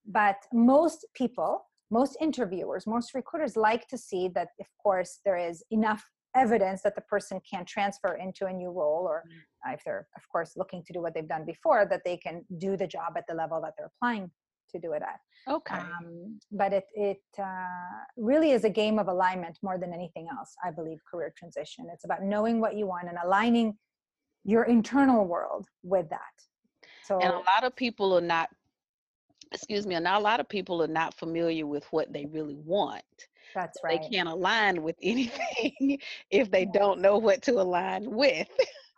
But 0.06 0.36
most 0.52 1.06
people 1.14 1.66
most 1.90 2.16
interviewers 2.20 2.86
most 2.86 3.14
recruiters 3.14 3.56
like 3.56 3.86
to 3.88 3.98
see 3.98 4.28
that 4.28 4.48
of 4.60 4.66
course 4.82 5.20
there 5.24 5.36
is 5.36 5.62
enough 5.70 6.04
evidence 6.34 6.82
that 6.82 6.94
the 6.94 7.00
person 7.02 7.40
can 7.48 7.64
transfer 7.64 8.16
into 8.16 8.46
a 8.46 8.52
new 8.52 8.70
role 8.70 9.06
or 9.08 9.22
mm. 9.26 9.74
if 9.74 9.82
they're 9.84 10.06
of 10.16 10.22
course 10.30 10.52
looking 10.56 10.82
to 10.84 10.92
do 10.92 11.00
what 11.00 11.14
they've 11.14 11.28
done 11.28 11.44
before 11.44 11.86
that 11.88 12.02
they 12.04 12.16
can 12.16 12.44
do 12.58 12.76
the 12.76 12.86
job 12.86 13.14
at 13.16 13.24
the 13.28 13.34
level 13.34 13.60
that 13.60 13.72
they're 13.76 13.90
applying 13.96 14.30
to 14.80 14.86
do 14.86 14.92
it 14.92 15.02
at. 15.02 15.20
Okay. 15.48 15.76
Um, 15.76 16.38
but 16.50 16.72
it 16.72 16.86
it 16.94 17.22
uh, 17.38 18.02
really 18.16 18.50
is 18.50 18.64
a 18.64 18.70
game 18.70 18.98
of 18.98 19.08
alignment 19.08 19.58
more 19.62 19.78
than 19.78 19.92
anything 19.92 20.28
else. 20.36 20.54
I 20.64 20.70
believe 20.70 20.98
career 21.10 21.32
transition. 21.36 21.86
It's 21.92 22.04
about 22.04 22.22
knowing 22.22 22.60
what 22.60 22.76
you 22.76 22.86
want 22.86 23.08
and 23.08 23.18
aligning 23.24 23.76
your 24.44 24.64
internal 24.64 25.24
world 25.24 25.66
with 25.82 26.08
that. 26.10 26.20
So 27.04 27.18
and 27.20 27.32
a 27.32 27.38
lot 27.38 27.64
of 27.64 27.74
people 27.76 28.16
are 28.16 28.20
not. 28.20 28.50
Excuse 29.52 29.86
me. 29.86 29.94
And 29.94 30.04
not 30.04 30.20
a 30.20 30.24
lot 30.24 30.40
of 30.40 30.48
people 30.48 30.82
are 30.82 30.88
not 30.88 31.14
familiar 31.14 31.66
with 31.66 31.84
what 31.92 32.12
they 32.12 32.26
really 32.26 32.56
want. 32.56 33.04
That's 33.54 33.78
right. 33.84 34.02
They 34.02 34.08
can't 34.08 34.28
align 34.28 34.82
with 34.82 34.96
anything 35.02 36.00
if 36.30 36.50
they 36.50 36.64
don't 36.64 37.00
know 37.00 37.18
what 37.18 37.42
to 37.42 37.52
align 37.52 38.10
with 38.10 38.48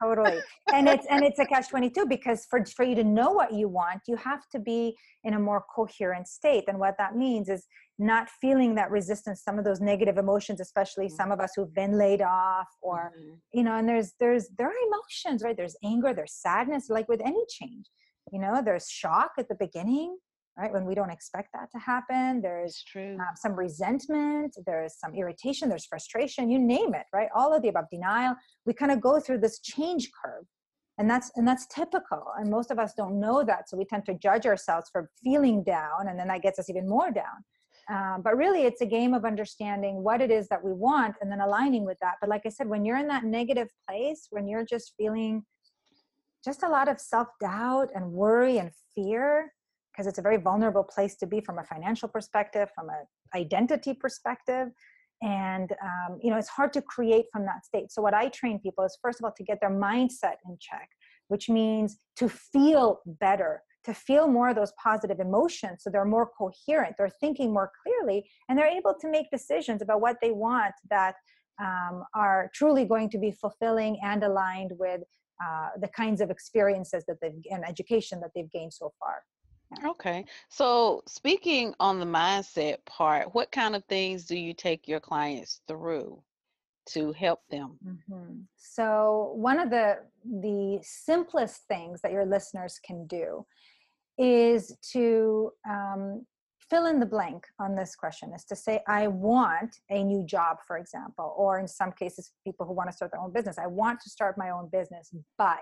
totally 0.02 0.38
and 0.73 0.88
it's 0.88 1.07
and 1.11 1.25
it's 1.25 1.38
a 1.38 1.45
catch 1.47 1.69
22 1.69 2.07
because 2.07 2.47
for 2.49 2.64
for 2.64 2.85
you 2.85 2.95
to 2.95 3.05
know 3.05 3.31
what 3.31 3.52
you 3.52 3.69
want 3.69 4.00
you 4.07 4.17
have 4.17 4.49
to 4.50 4.59
be 4.59 4.97
in 5.25 5.35
a 5.35 5.38
more 5.38 5.64
coherent 5.75 6.26
state 6.26 6.64
and 6.69 6.78
what 6.78 6.95
that 6.99 7.17
means 7.17 7.49
is 7.49 7.67
not 7.99 8.28
feeling 8.40 8.75
that 8.75 8.90
resistance 8.90 9.43
some 9.43 9.59
of 9.59 9.64
those 9.64 9.81
negative 9.81 10.19
emotions 10.19 10.61
especially 10.61 11.07
mm-hmm. 11.07 11.17
some 11.17 11.33
of 11.33 11.40
us 11.40 11.50
who've 11.57 11.75
been 11.75 11.99
laid 11.99 12.23
off 12.23 12.69
or 12.81 13.12
mm-hmm. 13.19 13.35
you 13.52 13.62
know 13.62 13.76
and 13.76 13.88
there's 13.88 14.12
there's 14.21 14.49
there 14.57 14.69
are 14.69 14.87
emotions 14.87 15.43
right 15.43 15.57
there's 15.57 15.76
anger 15.85 16.12
there's 16.14 16.35
sadness 16.35 16.88
like 16.88 17.09
with 17.09 17.21
any 17.25 17.45
change 17.49 17.87
you 18.33 18.38
know 18.38 18.62
there's 18.64 18.88
shock 18.88 19.33
at 19.38 19.49
the 19.49 19.57
beginning 19.57 20.17
right? 20.58 20.72
When 20.72 20.84
we 20.84 20.94
don't 20.94 21.10
expect 21.10 21.50
that 21.54 21.70
to 21.70 21.78
happen, 21.78 22.40
there's 22.42 22.82
true. 22.90 23.16
Uh, 23.20 23.34
some 23.36 23.54
resentment, 23.54 24.56
there's 24.66 24.98
some 24.98 25.14
irritation, 25.14 25.68
there's 25.68 25.86
frustration, 25.86 26.50
you 26.50 26.58
name 26.58 26.94
it, 26.94 27.06
right? 27.12 27.28
All 27.34 27.54
of 27.54 27.62
the 27.62 27.68
above, 27.68 27.84
denial. 27.90 28.34
We 28.66 28.72
kind 28.72 28.90
of 28.90 29.00
go 29.00 29.20
through 29.20 29.38
this 29.38 29.60
change 29.60 30.10
curve. 30.22 30.44
And 30.98 31.08
that's 31.08 31.30
and 31.36 31.46
that's 31.46 31.66
typical. 31.68 32.24
And 32.38 32.50
most 32.50 32.72
of 32.72 32.80
us 32.80 32.92
don't 32.92 33.20
know 33.20 33.44
that. 33.44 33.68
So 33.70 33.76
we 33.76 33.84
tend 33.84 34.04
to 34.06 34.14
judge 34.14 34.46
ourselves 34.46 34.90
for 34.90 35.08
feeling 35.22 35.62
down, 35.62 36.08
and 36.08 36.18
then 36.18 36.26
that 36.26 36.42
gets 36.42 36.58
us 36.58 36.68
even 36.68 36.88
more 36.88 37.12
down. 37.12 37.44
Um, 37.88 38.22
but 38.22 38.36
really, 38.36 38.62
it's 38.64 38.80
a 38.80 38.86
game 38.86 39.14
of 39.14 39.24
understanding 39.24 40.02
what 40.02 40.20
it 40.20 40.32
is 40.32 40.48
that 40.48 40.62
we 40.62 40.72
want 40.72 41.14
and 41.20 41.30
then 41.30 41.40
aligning 41.40 41.84
with 41.84 41.98
that. 42.00 42.14
But 42.20 42.28
like 42.28 42.42
I 42.46 42.48
said, 42.48 42.68
when 42.68 42.84
you're 42.84 42.98
in 42.98 43.06
that 43.06 43.22
negative 43.22 43.68
place, 43.88 44.26
when 44.30 44.48
you're 44.48 44.64
just 44.64 44.92
feeling 44.98 45.44
just 46.44 46.64
a 46.64 46.68
lot 46.68 46.88
of 46.88 47.00
self 47.00 47.28
doubt 47.40 47.90
and 47.94 48.10
worry 48.10 48.58
and 48.58 48.72
fear, 48.96 49.52
because 49.99 50.07
it's 50.07 50.21
a 50.21 50.23
very 50.23 50.37
vulnerable 50.37 50.85
place 50.85 51.17
to 51.17 51.26
be 51.26 51.40
from 51.40 51.59
a 51.59 51.64
financial 51.64 52.09
perspective, 52.09 52.69
from 52.73 52.88
an 52.88 53.05
identity 53.35 53.93
perspective. 53.93 54.69
And, 55.23 55.73
um, 55.83 56.21
you 56.23 56.31
know, 56.31 56.38
it's 56.38 56.49
hard 56.49 56.73
to 56.75 56.83
create 56.83 57.25
from 57.33 57.45
that 57.47 57.64
state. 57.64 57.90
So, 57.90 58.00
what 58.00 58.14
I 58.14 58.28
train 58.28 58.61
people 58.61 58.85
is 58.85 58.97
first 59.02 59.19
of 59.19 59.25
all 59.25 59.33
to 59.37 59.43
get 59.43 59.59
their 59.61 59.73
mindset 59.73 60.37
in 60.47 60.57
check, 60.61 60.88
which 61.26 61.49
means 61.49 61.97
to 62.14 62.28
feel 62.28 63.00
better, 63.05 63.62
to 63.87 63.93
feel 63.93 64.28
more 64.28 64.50
of 64.50 64.55
those 64.55 64.73
positive 64.81 65.19
emotions. 65.19 65.83
So 65.83 65.90
they're 65.90 66.05
more 66.05 66.31
coherent, 66.38 66.95
they're 66.97 67.11
thinking 67.21 67.52
more 67.52 67.73
clearly, 67.83 68.31
and 68.49 68.57
they're 68.57 68.67
able 68.67 68.95
to 69.00 69.11
make 69.11 69.26
decisions 69.33 69.83
about 69.83 70.00
what 70.00 70.19
they 70.23 70.31
want 70.31 70.75
that 70.90 71.17
um, 71.61 72.05
are 72.14 72.52
truly 72.55 72.85
going 72.85 73.11
to 73.11 73.19
be 73.19 73.33
fulfilling 73.33 73.99
and 74.05 74.23
aligned 74.23 74.71
with 74.78 75.00
uh, 75.45 75.71
the 75.81 75.88
kinds 75.88 76.21
of 76.21 76.31
experiences 76.31 77.05
that 77.09 77.17
they've 77.21 77.43
and 77.50 77.64
education 77.67 78.21
that 78.21 78.31
they've 78.37 78.50
gained 78.52 78.73
so 78.73 78.93
far. 79.00 79.23
Okay. 79.84 80.25
So, 80.48 81.02
speaking 81.06 81.75
on 81.78 82.00
the 82.00 82.06
mindset 82.06 82.78
part, 82.87 83.34
what 83.34 83.52
kind 83.52 83.76
of 83.76 83.84
things 83.84 84.25
do 84.25 84.37
you 84.37 84.54
take 84.54 84.88
your 84.88 85.00
clients 85.00 85.60
through 85.68 86.22
to 86.90 87.12
help 87.12 87.40
them? 87.50 87.78
Mm-hmm. 87.87 88.40
So, 88.56 89.32
one 89.34 89.58
of 89.58 89.70
the 89.70 89.98
the 90.25 90.78
simplest 90.82 91.62
things 91.68 92.00
that 92.02 92.12
your 92.12 92.25
listeners 92.25 92.80
can 92.84 93.06
do 93.06 93.44
is 94.18 94.76
to 94.92 95.52
um, 95.68 96.26
fill 96.68 96.87
in 96.87 97.00
the 97.00 97.06
blank 97.06 97.46
on 97.58 97.75
this 97.75 97.94
question 97.94 98.32
is 98.34 98.44
to 98.44 98.54
say 98.54 98.80
i 98.87 99.06
want 99.06 99.76
a 99.90 100.02
new 100.02 100.22
job 100.25 100.58
for 100.66 100.76
example 100.76 101.34
or 101.37 101.58
in 101.58 101.66
some 101.66 101.92
cases 101.92 102.32
people 102.44 102.66
who 102.66 102.72
want 102.72 102.90
to 102.90 102.94
start 102.94 103.10
their 103.10 103.20
own 103.20 103.32
business 103.32 103.58
i 103.58 103.66
want 103.66 103.98
to 104.00 104.10
start 104.10 104.37
my 104.37 104.50
own 104.50 104.68
business 104.70 105.10
but 105.38 105.58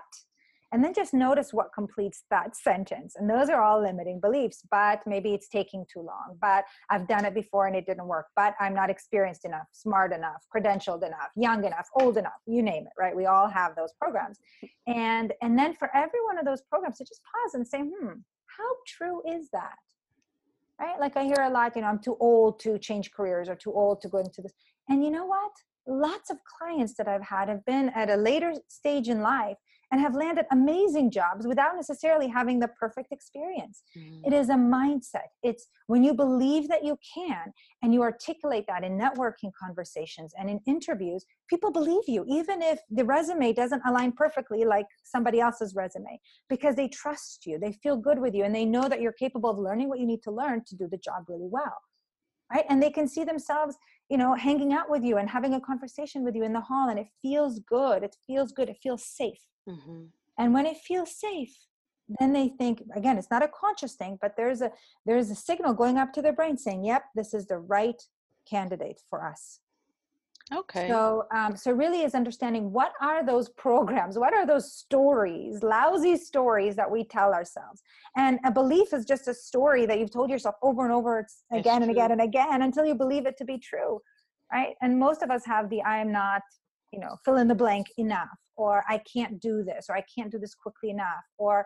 and 0.71 0.83
then 0.83 0.93
just 0.93 1.13
notice 1.13 1.53
what 1.53 1.73
completes 1.73 2.23
that 2.29 2.55
sentence 2.55 3.15
and 3.15 3.29
those 3.29 3.49
are 3.49 3.61
all 3.61 3.81
limiting 3.81 4.19
beliefs 4.19 4.63
but 4.69 4.99
maybe 5.05 5.33
it's 5.33 5.47
taking 5.47 5.85
too 5.91 5.99
long 5.99 6.37
but 6.41 6.65
i've 6.89 7.07
done 7.07 7.25
it 7.25 7.33
before 7.33 7.67
and 7.67 7.75
it 7.75 7.85
didn't 7.85 8.07
work 8.07 8.27
but 8.35 8.53
i'm 8.59 8.73
not 8.73 8.89
experienced 8.89 9.45
enough 9.45 9.67
smart 9.71 10.13
enough 10.13 10.43
credentialed 10.55 11.05
enough 11.05 11.29
young 11.35 11.63
enough 11.63 11.87
old 11.99 12.17
enough 12.17 12.41
you 12.45 12.61
name 12.61 12.83
it 12.83 12.93
right 12.97 13.15
we 13.15 13.25
all 13.25 13.47
have 13.47 13.75
those 13.75 13.93
programs 13.99 14.39
and 14.87 15.33
and 15.41 15.57
then 15.57 15.75
for 15.75 15.89
every 15.95 16.23
one 16.25 16.37
of 16.37 16.45
those 16.45 16.61
programs 16.69 16.97
to 16.97 17.03
just 17.03 17.21
pause 17.23 17.53
and 17.53 17.67
say 17.67 17.79
hmm 17.79 18.13
how 18.57 18.69
true 18.87 19.21
is 19.27 19.49
that 19.51 19.75
right? 20.79 20.99
Like 20.99 21.17
I 21.17 21.23
hear 21.23 21.41
a 21.41 21.49
lot, 21.49 21.75
you 21.75 21.81
know, 21.81 21.87
I'm 21.87 21.99
too 21.99 22.17
old 22.19 22.59
to 22.61 22.77
change 22.77 23.11
careers 23.11 23.49
or 23.49 23.55
too 23.55 23.73
old 23.73 24.01
to 24.01 24.09
go 24.09 24.19
into 24.19 24.41
this. 24.41 24.53
And 24.89 25.03
you 25.03 25.11
know 25.11 25.25
what? 25.25 25.51
Lots 25.87 26.29
of 26.29 26.37
clients 26.57 26.95
that 26.95 27.07
I've 27.07 27.23
had 27.23 27.49
have 27.49 27.65
been 27.65 27.89
at 27.89 28.09
a 28.09 28.15
later 28.15 28.53
stage 28.67 29.09
in 29.09 29.21
life 29.21 29.57
and 29.91 30.01
have 30.01 30.15
landed 30.15 30.45
amazing 30.51 31.11
jobs 31.11 31.47
without 31.47 31.75
necessarily 31.75 32.27
having 32.27 32.59
the 32.59 32.67
perfect 32.67 33.11
experience. 33.11 33.83
Mm. 33.97 34.27
It 34.27 34.33
is 34.33 34.49
a 34.49 34.55
mindset. 34.55 35.29
It's 35.43 35.67
when 35.87 36.03
you 36.03 36.13
believe 36.13 36.67
that 36.67 36.83
you 36.83 36.97
can 37.13 37.53
and 37.81 37.93
you 37.93 38.01
articulate 38.01 38.65
that 38.67 38.83
in 38.83 38.97
networking 38.97 39.51
conversations 39.59 40.33
and 40.37 40.49
in 40.49 40.59
interviews, 40.65 41.25
people 41.49 41.71
believe 41.71 42.03
you, 42.07 42.25
even 42.27 42.61
if 42.61 42.79
the 42.89 43.05
resume 43.05 43.53
doesn't 43.53 43.81
align 43.87 44.11
perfectly 44.11 44.65
like 44.65 44.87
somebody 45.03 45.39
else's 45.39 45.75
resume, 45.75 46.19
because 46.49 46.75
they 46.75 46.87
trust 46.87 47.45
you, 47.45 47.57
they 47.57 47.71
feel 47.71 47.95
good 47.95 48.19
with 48.19 48.33
you, 48.33 48.43
and 48.43 48.53
they 48.53 48.65
know 48.65 48.89
that 48.89 49.01
you're 49.01 49.13
capable 49.13 49.49
of 49.49 49.57
learning 49.57 49.89
what 49.89 49.99
you 49.99 50.05
need 50.05 50.23
to 50.23 50.31
learn 50.31 50.63
to 50.67 50.75
do 50.75 50.87
the 50.87 50.97
job 50.97 51.25
really 51.27 51.47
well. 51.49 51.77
Right? 52.51 52.65
And 52.69 52.81
they 52.81 52.91
can 52.91 53.07
see 53.07 53.23
themselves 53.23 53.75
you 54.09 54.17
know 54.17 54.35
hanging 54.35 54.71
out 54.71 54.89
with 54.89 55.03
you 55.03 55.17
and 55.17 55.29
having 55.29 55.53
a 55.53 55.59
conversation 55.59 56.23
with 56.23 56.33
you 56.33 56.43
in 56.43 56.53
the 56.53 56.61
hall 56.61 56.87
and 56.87 56.97
it 56.97 57.07
feels 57.21 57.59
good 57.59 58.03
it 58.03 58.15
feels 58.25 58.53
good 58.53 58.69
it 58.69 58.77
feels 58.81 59.03
safe 59.03 59.43
Mm-hmm. 59.67 60.03
And 60.37 60.53
when 60.53 60.65
it 60.65 60.77
feels 60.77 61.19
safe, 61.19 61.55
then 62.19 62.31
they 62.31 62.47
think 62.47 62.81
again 62.95 63.17
it's 63.17 63.29
not 63.29 63.43
a 63.43 63.49
conscious 63.49 63.95
thing 63.95 64.17
but 64.21 64.31
there's 64.37 64.61
a 64.61 64.71
there's 65.05 65.29
a 65.29 65.35
signal 65.35 65.73
going 65.73 65.97
up 65.97 66.13
to 66.13 66.21
their 66.21 66.31
brain 66.31 66.57
saying 66.57 66.85
yep 66.85 67.03
this 67.15 67.33
is 67.33 67.47
the 67.47 67.57
right 67.57 68.01
candidate 68.49 69.01
for 69.09 69.25
us 69.25 69.59
okay. 70.53 70.87
So 70.87 71.25
um, 71.35 71.55
so 71.55 71.71
really 71.71 72.01
is 72.01 72.15
understanding 72.15 72.71
what 72.71 72.93
are 73.01 73.25
those 73.25 73.49
programs 73.49 74.17
what 74.17 74.33
are 74.33 74.45
those 74.45 74.73
stories 74.73 75.61
lousy 75.63 76.17
stories 76.17 76.75
that 76.75 76.89
we 76.89 77.03
tell 77.03 77.33
ourselves? 77.33 77.81
And 78.15 78.39
a 78.45 78.51
belief 78.51 78.93
is 78.93 79.05
just 79.05 79.27
a 79.27 79.33
story 79.33 79.85
that 79.85 79.99
you've 79.99 80.11
told 80.11 80.29
yourself 80.29 80.55
over 80.61 80.83
and 80.83 80.93
over 80.93 81.27
again 81.51 81.81
and 81.81 81.91
again 81.91 82.11
and 82.11 82.21
again 82.21 82.61
until 82.61 82.85
you 82.85 82.95
believe 82.95 83.25
it 83.25 83.37
to 83.37 83.45
be 83.45 83.57
true 83.57 83.99
right? 84.51 84.75
And 84.81 84.97
most 84.97 85.23
of 85.23 85.31
us 85.31 85.45
have 85.45 85.69
the 85.69 85.81
i 85.81 85.97
am 85.97 86.11
not 86.11 86.41
you 86.91 86.99
know 86.99 87.17
fill 87.25 87.37
in 87.37 87.47
the 87.47 87.55
blank 87.55 87.87
enough 87.97 88.29
or 88.55 88.83
i 88.87 88.99
can't 88.99 89.39
do 89.41 89.63
this 89.63 89.87
or 89.89 89.95
i 89.95 90.03
can't 90.13 90.31
do 90.31 90.39
this 90.39 90.55
quickly 90.55 90.89
enough 90.89 91.23
or 91.37 91.65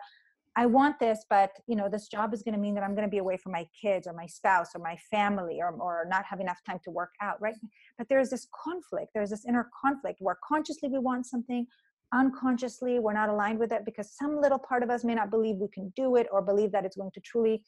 i 0.56 0.66
want 0.66 0.98
this 0.98 1.24
but 1.30 1.50
you 1.66 1.76
know 1.76 1.88
this 1.88 2.08
job 2.08 2.32
is 2.34 2.42
going 2.42 2.54
to 2.54 2.60
mean 2.60 2.74
that 2.74 2.84
i'm 2.84 2.94
going 2.94 3.06
to 3.06 3.10
be 3.10 3.18
away 3.18 3.36
from 3.36 3.52
my 3.52 3.66
kids 3.80 4.06
or 4.06 4.12
my 4.12 4.26
spouse 4.26 4.68
or 4.74 4.80
my 4.80 4.96
family 5.10 5.58
or, 5.60 5.70
or 5.80 6.06
not 6.08 6.24
have 6.24 6.40
enough 6.40 6.58
time 6.66 6.78
to 6.84 6.90
work 6.90 7.12
out 7.20 7.40
right? 7.40 7.54
But 7.98 8.08
there's 8.08 8.30
this 8.30 8.46
conflict 8.64 9.12
there's 9.14 9.30
this 9.30 9.44
inner 9.46 9.70
conflict 9.80 10.18
where 10.20 10.38
consciously 10.46 10.88
we 10.88 10.98
want 10.98 11.26
something 11.26 11.66
unconsciously 12.12 12.98
we're 12.98 13.12
not 13.12 13.30
aligned 13.30 13.58
with 13.58 13.72
it 13.72 13.84
because 13.84 14.10
some 14.12 14.40
little 14.40 14.58
part 14.58 14.82
of 14.82 14.90
us 14.90 15.02
may 15.02 15.14
not 15.14 15.30
believe 15.30 15.56
we 15.56 15.68
can 15.68 15.92
do 15.96 16.16
it 16.16 16.26
or 16.30 16.42
believe 16.42 16.70
that 16.72 16.84
it's 16.84 16.96
going 16.96 17.10
to 17.12 17.20
truly 17.20 17.64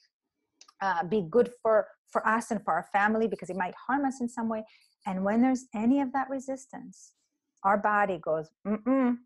uh, 0.81 1.05
be 1.05 1.23
good 1.31 1.51
for 1.63 1.87
for 2.11 2.27
us 2.27 2.51
and 2.51 2.63
for 2.63 2.75
our 2.75 2.87
family 2.93 3.27
because 3.27 3.51
it 3.51 3.57
might 3.57 3.75
harm 3.75 4.05
us 4.05 4.21
in 4.21 4.29
some 4.29 4.49
way. 4.49 4.63
And 5.07 5.25
when 5.25 5.43
there's 5.43 5.65
any 5.75 6.01
of 6.01 6.13
that 6.13 6.31
resistance 6.31 7.13
our 7.65 7.79
body 7.79 8.19
goes, 8.19 8.51
Mm-mm, 8.67 9.17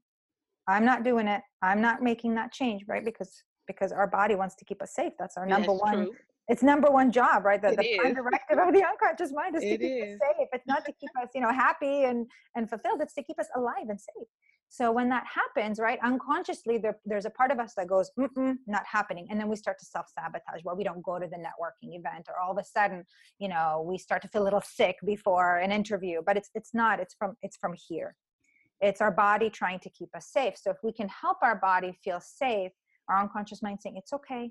I'm 0.69 0.85
not 0.85 1.03
doing 1.03 1.27
it. 1.27 1.41
I'm 1.63 1.81
not 1.81 2.03
making 2.03 2.35
that 2.37 2.53
change, 2.53 2.85
right? 2.87 3.05
Because 3.05 3.43
because 3.67 3.93
our 3.93 4.07
body 4.07 4.35
wants 4.35 4.55
to 4.57 4.65
keep 4.65 4.81
us 4.83 4.95
safe. 4.95 5.13
That's 5.19 5.37
our 5.37 5.47
number 5.47 5.73
That's 5.73 5.83
one. 5.83 5.95
True. 5.95 6.13
It's 6.49 6.63
number 6.63 6.91
one 6.91 7.13
job, 7.13 7.45
right? 7.45 7.61
The, 7.61 7.77
the 7.77 7.99
prime 7.99 8.15
directive 8.15 8.59
of 8.59 8.73
the 8.73 8.83
unconscious 8.83 9.33
mind 9.35 9.55
is 9.57 9.63
to 9.63 9.69
it 9.69 9.81
keep 9.81 9.93
is. 9.93 10.15
us 10.15 10.29
safe. 10.37 10.49
It's 10.53 10.67
not 10.67 10.87
to 10.87 10.93
keep 10.93 11.11
us, 11.23 11.29
you 11.35 11.43
know, 11.43 11.53
happy 11.53 12.05
and 12.05 12.27
and 12.55 12.69
fulfilled. 12.69 13.01
It's 13.03 13.15
to 13.15 13.23
keep 13.23 13.39
us 13.39 13.49
alive 13.57 13.89
and 13.89 14.01
safe. 14.01 14.29
So 14.71 14.93
when 14.93 15.09
that 15.09 15.25
happens, 15.27 15.79
right, 15.79 15.99
unconsciously, 16.05 16.77
there, 16.77 16.99
there's 17.07 17.25
a 17.25 17.31
part 17.31 17.51
of 17.51 17.59
us 17.59 17.73
that 17.77 17.89
goes, 17.89 18.11
not 18.67 18.83
happening. 18.87 19.27
And 19.31 19.41
then 19.41 19.49
we 19.49 19.57
start 19.57 19.79
to 19.79 19.87
self 19.87 20.07
sabotage 20.15 20.61
where 20.63 20.75
we 20.75 20.85
don't 20.85 21.03
go 21.03 21.19
to 21.19 21.27
the 21.27 21.37
networking 21.37 21.97
event 21.99 22.29
or 22.29 22.39
all 22.39 22.53
of 22.53 22.59
a 22.59 22.65
sudden, 22.65 23.05
you 23.39 23.49
know, 23.49 23.85
we 23.89 23.97
start 23.97 24.21
to 24.23 24.29
feel 24.29 24.43
a 24.43 24.45
little 24.45 24.61
sick 24.61 24.97
before 25.05 25.59
an 25.59 25.73
interview, 25.73 26.21
but 26.25 26.37
it's, 26.37 26.51
it's 26.55 26.75
not, 26.75 27.01
it's 27.01 27.15
from, 27.19 27.35
it's 27.43 27.57
from 27.57 27.75
here. 27.89 28.15
It's 28.81 29.01
our 29.01 29.11
body 29.11 29.51
trying 29.51 29.81
to 29.81 29.91
keep 29.91 30.15
us 30.15 30.29
safe. 30.33 30.55
So 30.57 30.71
if 30.71 30.77
we 30.83 30.93
can 30.93 31.09
help 31.09 31.39
our 31.43 31.57
body 31.57 31.99
feel 32.05 32.21
safe, 32.21 32.73
our 33.09 33.21
unconscious 33.21 33.63
mind 33.63 33.81
saying, 33.83 33.97
it's 33.97 34.13
okay. 34.13 34.51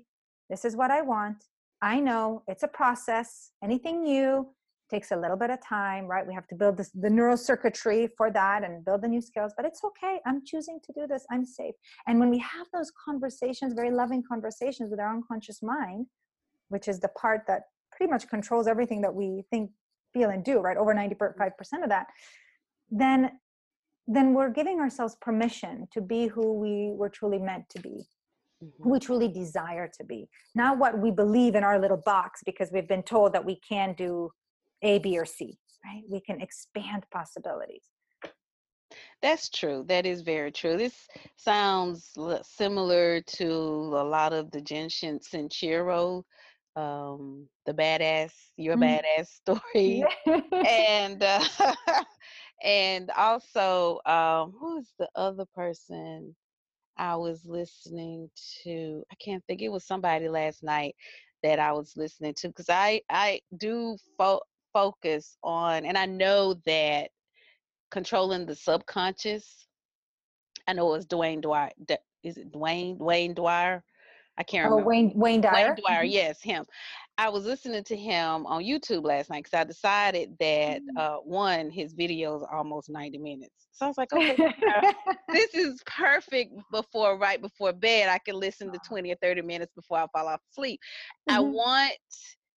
This 0.50 0.64
is 0.64 0.76
what 0.76 0.90
I 0.90 1.02
want. 1.02 1.44
I 1.80 2.00
know 2.00 2.42
it's 2.48 2.62
a 2.62 2.68
process. 2.68 3.52
Anything 3.62 4.02
new 4.02 4.48
takes 4.90 5.10
a 5.10 5.16
little 5.16 5.36
bit 5.36 5.50
of 5.50 5.58
time, 5.62 6.06
right? 6.06 6.26
We 6.26 6.34
have 6.34 6.46
to 6.48 6.54
build 6.54 6.76
this, 6.76 6.90
the 6.90 7.10
neural 7.10 7.36
circuitry 7.36 8.08
for 8.16 8.30
that 8.30 8.64
and 8.64 8.84
build 8.84 9.02
the 9.02 9.08
new 9.08 9.20
skills, 9.20 9.52
but 9.56 9.66
it's 9.66 9.84
okay. 9.84 10.18
I'm 10.26 10.42
choosing 10.44 10.80
to 10.84 10.92
do 10.92 11.06
this. 11.06 11.26
I'm 11.30 11.44
safe. 11.44 11.74
And 12.06 12.18
when 12.18 12.30
we 12.30 12.38
have 12.38 12.66
those 12.72 12.90
conversations, 13.04 13.74
very 13.74 13.90
loving 13.90 14.22
conversations 14.26 14.90
with 14.90 14.98
our 14.98 15.14
unconscious 15.14 15.62
mind, 15.62 16.06
which 16.68 16.88
is 16.88 17.00
the 17.00 17.08
part 17.08 17.42
that 17.48 17.62
pretty 17.92 18.10
much 18.10 18.28
controls 18.28 18.66
everything 18.66 19.02
that 19.02 19.14
we 19.14 19.44
think, 19.50 19.70
feel, 20.14 20.30
and 20.30 20.42
do, 20.42 20.60
right? 20.60 20.76
Over 20.76 20.94
95% 20.94 21.18
mm-hmm. 21.18 21.82
of 21.82 21.88
that, 21.90 22.06
then 22.90 23.32
then 24.08 24.34
we're 24.34 24.50
giving 24.50 24.80
ourselves 24.80 25.16
permission 25.20 25.86
to 25.92 26.00
be 26.00 26.26
who 26.26 26.52
we 26.54 26.90
were 26.96 27.08
truly 27.08 27.38
meant 27.38 27.68
to 27.68 27.80
be 27.80 28.06
mm-hmm. 28.64 28.82
who 28.82 28.90
we 28.90 28.98
truly 28.98 29.28
desire 29.28 29.88
to 29.98 30.04
be. 30.04 30.28
Not 30.54 30.78
what 30.78 30.98
we 30.98 31.10
believe 31.10 31.54
in 31.54 31.62
our 31.62 31.78
little 31.78 32.02
box 32.04 32.40
because 32.44 32.72
we've 32.72 32.88
been 32.88 33.02
told 33.02 33.32
that 33.34 33.44
we 33.44 33.60
can 33.68 33.94
do 33.94 34.30
a 34.82 34.98
b 34.98 35.18
or 35.18 35.24
c 35.24 35.58
right? 35.84 36.02
We 36.08 36.20
can 36.20 36.40
expand 36.40 37.04
possibilities. 37.10 37.84
That's 39.20 39.48
true. 39.48 39.84
That 39.88 40.06
is 40.06 40.22
very 40.22 40.52
true. 40.52 40.76
This 40.76 41.06
sounds 41.36 42.12
similar 42.42 43.20
to 43.20 43.46
a 43.46 44.04
lot 44.04 44.32
of 44.32 44.50
the 44.50 44.60
Jen 44.60 44.88
Sincero 44.88 46.22
um 46.76 47.48
the 47.66 47.74
badass 47.74 48.30
your 48.56 48.76
mm-hmm. 48.76 48.84
badass 48.84 49.26
story. 49.40 50.04
And 50.66 51.22
uh, 51.22 51.44
and 52.62 53.10
also 53.16 54.00
um 54.06 54.54
who's 54.58 54.92
the 54.98 55.08
other 55.14 55.44
person 55.54 56.34
I 56.96 57.16
was 57.16 57.44
listening 57.46 58.30
to 58.64 59.04
I 59.10 59.14
can't 59.16 59.44
think 59.46 59.62
it 59.62 59.68
was 59.70 59.84
somebody 59.84 60.28
last 60.28 60.62
night 60.62 60.96
that 61.42 61.58
I 61.58 61.72
was 61.72 61.96
listening 61.96 62.34
to 62.38 62.48
because 62.48 62.68
I 62.68 63.02
I 63.10 63.40
do 63.56 63.96
fo- 64.16 64.42
focus 64.72 65.36
on, 65.42 65.84
and 65.84 65.96
I 65.96 66.06
know 66.06 66.54
that 66.66 67.10
controlling 67.90 68.46
the 68.46 68.54
subconscious. 68.54 69.66
I 70.66 70.72
know 70.74 70.88
it 70.88 70.98
was 70.98 71.06
Dwayne 71.06 71.40
Dwyer. 71.40 71.70
Is 72.22 72.36
it 72.36 72.52
Dwayne 72.52 72.98
Dwayne 72.98 73.34
Dwyer? 73.34 73.82
I 74.36 74.42
can't 74.42 74.66
oh, 74.66 74.70
remember. 74.70 74.88
Wayne 74.88 75.12
Wayne 75.14 75.40
Dyer. 75.40 75.68
Wayne 75.68 75.74
Dwyer, 75.76 76.04
Mhm. 76.04 76.12
yes, 76.12 76.42
him. 76.42 76.64
I 77.18 77.30
was 77.30 77.44
listening 77.46 77.84
to 77.84 77.96
him 77.96 78.46
on 78.46 78.62
YouTube 78.64 79.04
last 79.04 79.30
night 79.30 79.44
because 79.44 79.58
I 79.58 79.64
decided 79.64 80.36
that 80.40 80.82
Mm. 80.82 80.96
uh, 80.96 81.16
one, 81.18 81.70
his 81.70 81.94
videos 81.94 82.42
are 82.42 82.56
almost 82.56 82.90
90 82.90 83.18
minutes. 83.18 83.68
So 83.72 83.86
I 83.86 83.88
was 83.88 83.98
like, 83.98 84.12
okay, 84.12 84.40
this 85.32 85.54
is 85.54 85.82
perfect 85.86 86.54
before 86.70 87.18
right 87.18 87.40
before 87.40 87.72
bed. 87.72 88.08
I 88.08 88.18
can 88.18 88.36
listen 88.36 88.72
to 88.72 88.78
20 88.80 89.12
or 89.12 89.16
30 89.22 89.42
minutes 89.42 89.72
before 89.74 89.98
I 89.98 90.06
fall 90.12 90.28
off 90.28 90.40
asleep. 90.52 90.80
I 91.28 91.40
Mhm. 91.40 91.52
want 91.52 91.94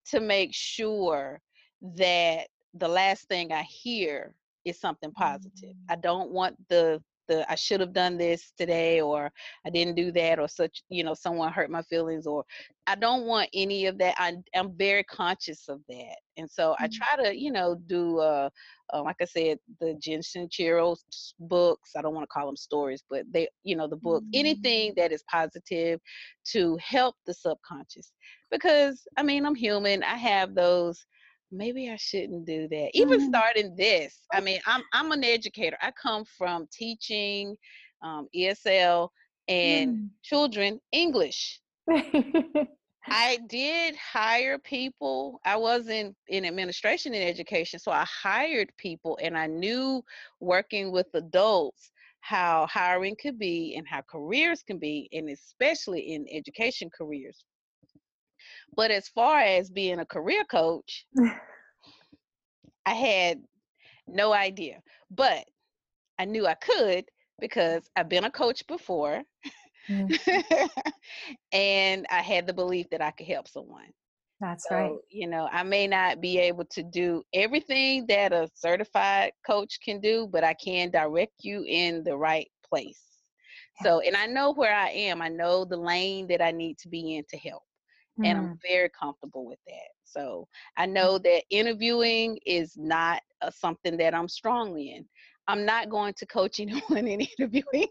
to 0.08 0.20
make 0.20 0.53
sure 0.53 1.41
that 1.98 2.48
the 2.74 2.88
last 2.88 3.27
thing 3.27 3.51
I 3.51 3.63
hear 3.63 4.36
is 4.65 4.80
something 4.80 5.12
positive. 5.12 5.75
I 5.89 5.96
don't 5.96 6.32
want 6.32 6.56
the 6.70 7.01
the 7.28 7.50
I 7.51 7.56
should 7.56 7.80
have 7.82 7.94
done 7.94 8.18
this 8.18 8.51
today 8.58 9.01
or 9.01 9.32
I 9.66 9.70
didn't 9.70 9.96
do 9.96 10.12
that 10.13 10.40
or 10.40 10.48
such, 10.48 10.84
you 10.90 11.04
know, 11.04 11.13
someone 11.13 11.51
hurt 11.51 11.70
my 11.70 11.82
feelings 11.84 12.25
or 12.28 12.44
I 12.88 12.96
don't 12.96 13.25
want 13.25 13.50
any 13.54 13.86
of 13.86 13.98
that. 14.00 14.16
I 14.18 14.38
I'm 14.56 14.75
very 14.78 15.04
conscious 15.04 15.68
of 15.70 15.82
that. 15.90 16.18
And 16.38 16.50
so 16.50 16.75
I 16.80 16.88
Mhm. 16.88 16.92
try 16.92 17.24
to, 17.24 17.38
you 17.38 17.51
know, 17.51 17.75
do 17.88 18.20
uh, 18.20 18.50
uh 18.94 19.04
like 19.04 19.18
I 19.22 19.25
said, 19.25 19.60
the 19.80 19.96
Jen 20.01 20.22
Sincero 20.22 20.94
s- 20.94 21.34
books. 21.40 21.92
I 21.96 22.01
don't 22.01 22.13
want 22.13 22.24
to 22.24 22.34
call 22.34 22.46
them 22.48 22.58
stories, 22.58 23.04
but 23.10 23.25
they, 23.32 23.48
you 23.63 23.75
know, 23.75 23.88
the 23.88 23.96
books, 23.98 24.28
anything 24.34 24.94
that 24.98 25.12
is 25.12 25.24
positive 25.32 26.00
to 26.51 26.78
help 26.84 27.16
the 27.25 27.34
subconscious. 27.34 28.12
Because 28.50 29.08
I 29.18 29.24
mean, 29.24 29.46
I'm 29.46 29.56
human. 29.56 30.04
I 30.04 30.16
have 30.18 30.56
those 30.56 31.06
maybe 31.51 31.89
I 31.89 31.98
shouldn't 31.98 32.46
do 32.46 32.67
that. 32.70 32.91
Even 32.93 33.20
Mhm. 33.20 33.22
starting 33.22 33.75
this, 33.75 34.25
I 34.34 34.41
mean, 34.41 34.62
I'm 34.65 34.84
I'm 34.93 35.12
an 35.12 35.24
educator. 35.24 35.77
I 35.81 35.91
come 35.91 36.25
from 36.25 36.67
teaching 36.72 37.58
um, 38.03 38.27
ESL 38.36 39.10
and 39.48 39.98
children 40.24 40.79
English. 40.91 41.62
I 43.10 43.38
did 43.48 43.96
hire 43.96 44.58
people. 44.60 45.39
I 45.46 45.55
was 45.58 45.88
in 45.88 46.15
in 46.27 46.46
administration 46.46 47.13
and 47.13 47.24
education, 47.24 47.79
so 47.79 47.91
I 47.91 48.05
hired 48.05 48.75
people, 48.77 49.17
and 49.22 49.38
I 49.38 49.48
knew 49.48 50.03
working 50.39 50.91
with 50.91 51.08
adults 51.13 51.91
how 52.22 52.67
hiring 52.67 53.15
could 53.22 53.38
be 53.39 53.75
and 53.75 53.88
how 53.88 54.01
careers 54.01 54.63
can 54.63 54.77
be, 54.79 55.10
and 55.13 55.29
especially 55.29 56.13
in 56.13 56.25
education 56.31 56.89
careers. 56.89 57.43
But 58.75 58.92
as 58.92 59.08
far 59.10 59.40
as 59.40 59.70
being 59.70 60.00
a 60.00 60.06
career 60.06 60.44
coach, 60.46 61.06
I 62.86 62.94
had 62.94 63.44
no 64.08 64.34
idea. 64.34 64.82
But 65.12 65.48
I 66.20 66.25
knew 66.25 66.48
I 66.48 66.56
could 66.56 67.06
because 67.40 67.90
I've 67.96 68.10
been 68.10 68.25
a 68.25 68.32
coach 68.32 68.66
before 68.68 69.24
Mm, 69.90 70.10
and 71.51 72.06
I 72.10 72.22
had 72.22 72.48
the 72.48 72.54
belief 72.54 72.90
that 72.92 73.01
I 73.01 73.12
could 73.12 73.28
help 73.28 73.48
someone. 73.48 73.92
That's 74.42 74.70
So, 74.70 74.72
right. 74.72 75.01
you 75.10 75.28
know, 75.28 75.50
I 75.51 75.63
may 75.63 75.88
not 75.88 76.22
be 76.22 76.40
able 76.40 76.66
to 76.72 76.84
do 76.84 77.24
everything 77.34 78.08
that 78.08 78.34
a 78.34 78.50
certified 78.56 79.34
coach 79.46 79.80
can 79.84 80.01
do, 80.01 80.28
but 80.32 80.44
I 80.44 80.54
can 80.56 80.92
direct 80.92 81.34
you 81.44 81.66
in 81.68 82.04
the 82.04 82.18
right 82.18 82.50
place. 82.68 83.04
So, 83.75 84.01
and 84.01 84.16
I 84.16 84.28
know 84.28 84.54
where 84.54 84.75
I 84.75 84.90
am. 84.90 85.22
I 85.22 85.30
know 85.30 85.66
the 85.66 85.78
lane 85.78 86.28
that 86.28 86.42
I 86.42 86.51
need 86.51 86.78
to 86.80 86.90
be 86.90 87.16
in 87.16 87.25
to 87.30 87.38
help 87.38 87.63
and 88.24 88.38
Mm, 88.38 88.39
I'm 88.39 88.60
very 88.68 88.89
comfortable 88.89 89.46
with 89.46 89.60
that. 89.68 89.89
So 90.03 90.48
I 90.77 90.86
know 90.86 91.18
that 91.20 91.44
interviewing 91.50 92.39
is 92.46 92.77
not 92.77 93.22
uh, 93.41 93.50
something 93.51 93.98
that 93.98 94.13
I'm 94.13 94.27
strong 94.27 94.77
in. 94.80 95.06
I'm 95.48 95.65
not 95.65 95.89
going 95.89 96.13
to 96.15 96.25
coach 96.25 96.60
anyone 96.60 97.08
in 97.08 97.22
interviewing. 97.22 97.88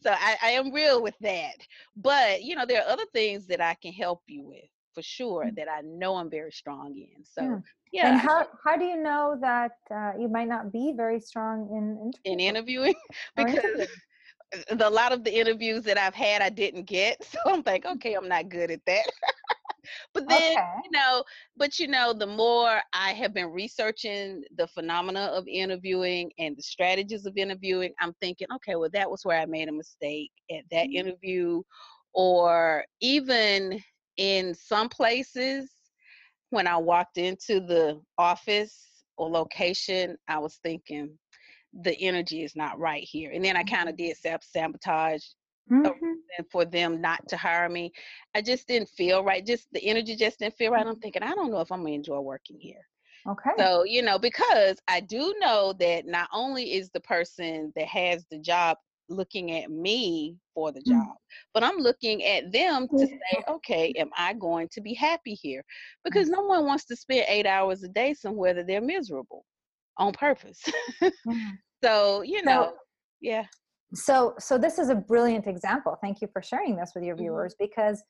so 0.00 0.10
I, 0.12 0.36
I 0.42 0.50
am 0.50 0.72
real 0.72 1.02
with 1.02 1.14
that. 1.20 1.54
But 1.96 2.42
you 2.42 2.54
know, 2.54 2.66
there 2.66 2.82
are 2.82 2.88
other 2.90 3.06
things 3.12 3.46
that 3.48 3.60
I 3.60 3.74
can 3.74 3.92
help 3.92 4.22
you 4.26 4.42
with 4.44 4.64
for 4.94 5.02
sure 5.02 5.50
Mm. 5.50 5.56
that 5.56 5.68
I 5.68 5.80
know 5.82 6.16
I'm 6.16 6.30
very 6.30 6.52
strong 6.52 6.94
in. 6.96 7.24
So 7.24 7.42
Yeah. 7.42 7.60
yeah, 7.92 8.08
and 8.08 8.18
how 8.18 8.46
how 8.64 8.76
do 8.76 8.84
you 8.84 8.96
know 9.02 9.36
that 9.40 9.72
uh, 9.90 10.12
you 10.18 10.28
might 10.28 10.48
not 10.48 10.72
be 10.72 10.92
very 10.96 11.20
strong 11.20 11.68
in 11.70 12.12
in 12.24 12.40
interviewing 12.40 12.94
interviewing 12.94 12.94
because 13.36 13.54
interviewing? 13.54 13.88
The, 14.70 14.88
a 14.88 14.90
lot 14.90 15.12
of 15.12 15.24
the 15.24 15.34
interviews 15.38 15.84
that 15.84 15.98
I've 15.98 16.14
had 16.14 16.42
I 16.42 16.50
didn't 16.50 16.84
get. 16.84 17.18
So 17.34 17.38
I'm 17.46 17.62
like, 17.66 17.84
okay, 17.84 18.14
I'm 18.14 18.28
not 18.28 18.48
good 18.48 18.70
at 18.70 18.80
that. 18.86 19.04
but 20.14 20.28
then 20.28 20.52
Okay. 20.52 20.80
you 20.84 20.90
know, 20.90 21.24
but 21.56 21.78
you 21.78 21.88
know, 21.88 22.12
the 22.12 22.26
more 22.26 22.80
I 22.92 23.12
have 23.12 23.34
been 23.34 23.50
researching 23.50 24.42
the 24.56 24.66
phenomena 24.68 25.26
of 25.26 25.46
interviewing 25.48 26.30
and 26.38 26.56
the 26.56 26.62
strategies 26.62 27.26
of 27.26 27.36
interviewing, 27.36 27.92
I'm 28.00 28.14
thinking, 28.20 28.48
okay, 28.56 28.76
well, 28.76 28.90
that 28.92 29.10
was 29.10 29.24
where 29.24 29.40
I 29.40 29.46
made 29.46 29.68
a 29.68 29.72
mistake 29.72 30.30
at 30.50 30.64
that 30.70 30.88
Mhm. 30.88 30.92
interview, 30.92 31.62
or 32.12 32.84
even 33.00 33.80
in 34.16 34.54
some 34.54 34.88
places 34.88 35.70
when 36.50 36.66
I 36.66 36.76
walked 36.76 37.18
into 37.18 37.60
the 37.60 38.00
office 38.18 39.04
or 39.16 39.28
location, 39.28 40.16
I 40.28 40.38
was 40.38 40.58
thinking 40.62 41.18
the 41.82 41.96
energy 42.00 42.42
is 42.42 42.56
not 42.56 42.78
right 42.78 43.02
here. 43.04 43.32
And 43.32 43.44
then 43.44 43.56
I 43.56 43.64
kind 43.64 43.88
of 43.88 43.96
did 43.96 44.16
self 44.16 44.42
sabotage 44.44 45.24
Mhm. 45.70 46.24
for 46.50 46.64
them 46.64 47.00
not 47.00 47.26
to 47.28 47.36
hire 47.36 47.68
me. 47.68 47.92
I 48.34 48.42
just 48.42 48.66
didn't 48.68 48.88
feel 48.88 49.22
right. 49.24 49.44
Just 49.44 49.68
the 49.72 49.84
energy 49.84 50.16
just 50.16 50.38
didn't 50.40 50.56
feel 50.56 50.72
right. 50.72 50.86
I'm 50.86 50.98
thinking, 51.00 51.22
I 51.22 51.34
don't 51.34 51.50
know 51.50 51.60
if 51.60 51.70
I'm 51.72 51.80
gonna 51.82 51.94
enjoy 51.94 52.20
working 52.20 52.58
here. 52.60 52.86
Okay. 53.26 53.52
So, 53.58 53.84
you 53.84 54.02
know, 54.02 54.18
because 54.18 54.78
I 54.88 55.00
do 55.00 55.34
know 55.38 55.72
that 55.74 56.06
not 56.06 56.28
only 56.32 56.74
is 56.74 56.90
the 56.90 57.00
person 57.00 57.72
that 57.76 57.86
has 57.86 58.26
the 58.30 58.38
job 58.38 58.78
looking 59.08 59.52
at 59.52 59.70
me 59.70 60.38
for 60.54 60.72
the 60.72 60.82
Mm. 60.86 61.08
job, 61.08 61.16
but 61.52 61.62
I'm 61.62 61.76
looking 61.78 62.24
at 62.24 62.52
them 62.52 62.88
to 62.98 63.06
say, 63.06 63.42
okay, 63.48 63.92
am 63.96 64.10
I 64.16 64.34
going 64.34 64.68
to 64.72 64.80
be 64.80 64.94
happy 64.94 65.34
here? 65.34 65.64
Because 66.04 66.28
no 66.30 66.42
one 66.42 66.66
wants 66.66 66.84
to 66.86 66.96
spend 66.96 67.26
eight 67.28 67.46
hours 67.46 67.82
a 67.84 67.88
day 67.88 68.14
somewhere 68.14 68.54
that 68.54 68.66
they're 68.66 68.80
miserable 68.80 69.44
on 69.98 70.12
purpose. 70.12 70.62
Mhm. 71.02 71.10
so, 71.84 72.22
you 72.22 72.40
So- 72.40 72.44
know, 72.50 72.72
yeah. 73.20 73.44
so 73.94 74.34
so 74.38 74.58
this 74.58 74.78
is 74.78 74.88
a 74.88 74.94
brilliant 74.94 75.46
example 75.46 75.96
thank 76.02 76.20
you 76.20 76.28
for 76.32 76.42
sharing 76.42 76.74
this 76.74 76.92
with 76.94 77.04
your 77.04 77.14
Mhm. 77.14 77.20
viewers 77.20 77.54
because 77.60 78.02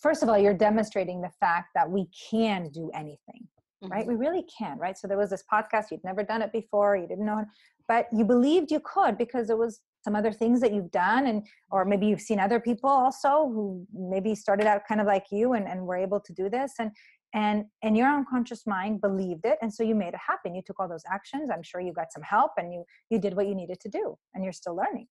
first 0.00 0.22
of 0.22 0.28
all 0.30 0.38
you're 0.38 0.54
demonstrating 0.54 1.20
the 1.20 1.28
fact 1.40 1.68
that 1.74 1.90
we 1.90 2.08
can 2.30 2.68
do 2.70 2.90
anything 2.94 3.46
right 3.90 4.04
mhm. 4.06 4.08
we 4.08 4.14
really 4.14 4.44
can 4.58 4.78
right 4.78 4.96
so 4.96 5.06
there 5.06 5.18
was 5.18 5.28
this 5.30 5.44
podcast 5.52 5.90
you'd 5.90 6.02
never 6.04 6.22
done 6.22 6.40
it 6.40 6.52
before 6.52 6.96
you 6.96 7.06
didn't 7.06 7.26
know 7.26 7.44
but 7.86 8.06
you 8.16 8.24
believed 8.24 8.70
you 8.70 8.80
could 8.80 9.18
because 9.18 9.46
there 9.48 9.56
was 9.58 9.80
some 10.02 10.16
other 10.16 10.32
things 10.32 10.58
that 10.60 10.72
you've 10.72 10.90
done 10.92 11.26
and 11.26 11.46
or 11.70 11.84
maybe 11.84 12.06
you've 12.06 12.20
seen 12.30 12.40
other 12.40 12.60
people 12.60 12.88
also 12.88 13.50
who 13.52 13.86
maybe 13.92 14.34
started 14.34 14.66
out 14.66 14.82
kind 14.88 15.00
of 15.02 15.06
like 15.06 15.26
you 15.30 15.52
and, 15.52 15.68
and 15.68 15.84
were 15.86 15.96
able 15.96 16.20
to 16.20 16.32
do 16.32 16.48
this 16.48 16.72
and 16.78 16.90
and 17.32 17.64
and 17.82 17.96
your 17.96 18.08
unconscious 18.08 18.66
mind 18.66 19.00
believed 19.00 19.44
it 19.44 19.56
and 19.62 19.72
so 19.72 19.82
you 19.82 19.94
made 19.94 20.14
it 20.14 20.20
happen 20.26 20.54
you 20.54 20.62
took 20.64 20.80
all 20.80 20.88
those 20.88 21.04
actions 21.10 21.48
i'm 21.52 21.62
sure 21.62 21.80
you 21.80 21.92
got 21.92 22.12
some 22.12 22.22
help 22.22 22.52
and 22.56 22.72
you 22.72 22.84
you 23.08 23.18
did 23.18 23.34
what 23.34 23.46
you 23.46 23.54
needed 23.54 23.78
to 23.80 23.88
do 23.88 24.16
and 24.34 24.42
you're 24.44 24.52
still 24.52 24.74
learning 24.74 25.06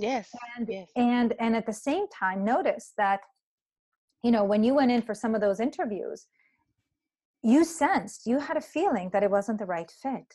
Yes. 0.00 0.30
and 0.56 0.68
yes. 0.68 0.88
and 0.96 1.34
and 1.38 1.54
at 1.54 1.66
the 1.66 1.72
same 1.72 2.06
time 2.08 2.44
notice 2.44 2.92
that 2.96 3.20
you 4.24 4.30
know 4.30 4.44
when 4.44 4.64
you 4.64 4.74
went 4.74 4.90
in 4.90 5.02
for 5.02 5.14
some 5.14 5.34
of 5.34 5.40
those 5.40 5.60
interviews 5.60 6.26
you 7.42 7.64
sensed 7.64 8.26
you 8.26 8.38
had 8.38 8.56
a 8.56 8.60
feeling 8.60 9.10
that 9.12 9.22
it 9.22 9.30
wasn't 9.30 9.58
the 9.58 9.66
right 9.66 9.90
fit 10.02 10.34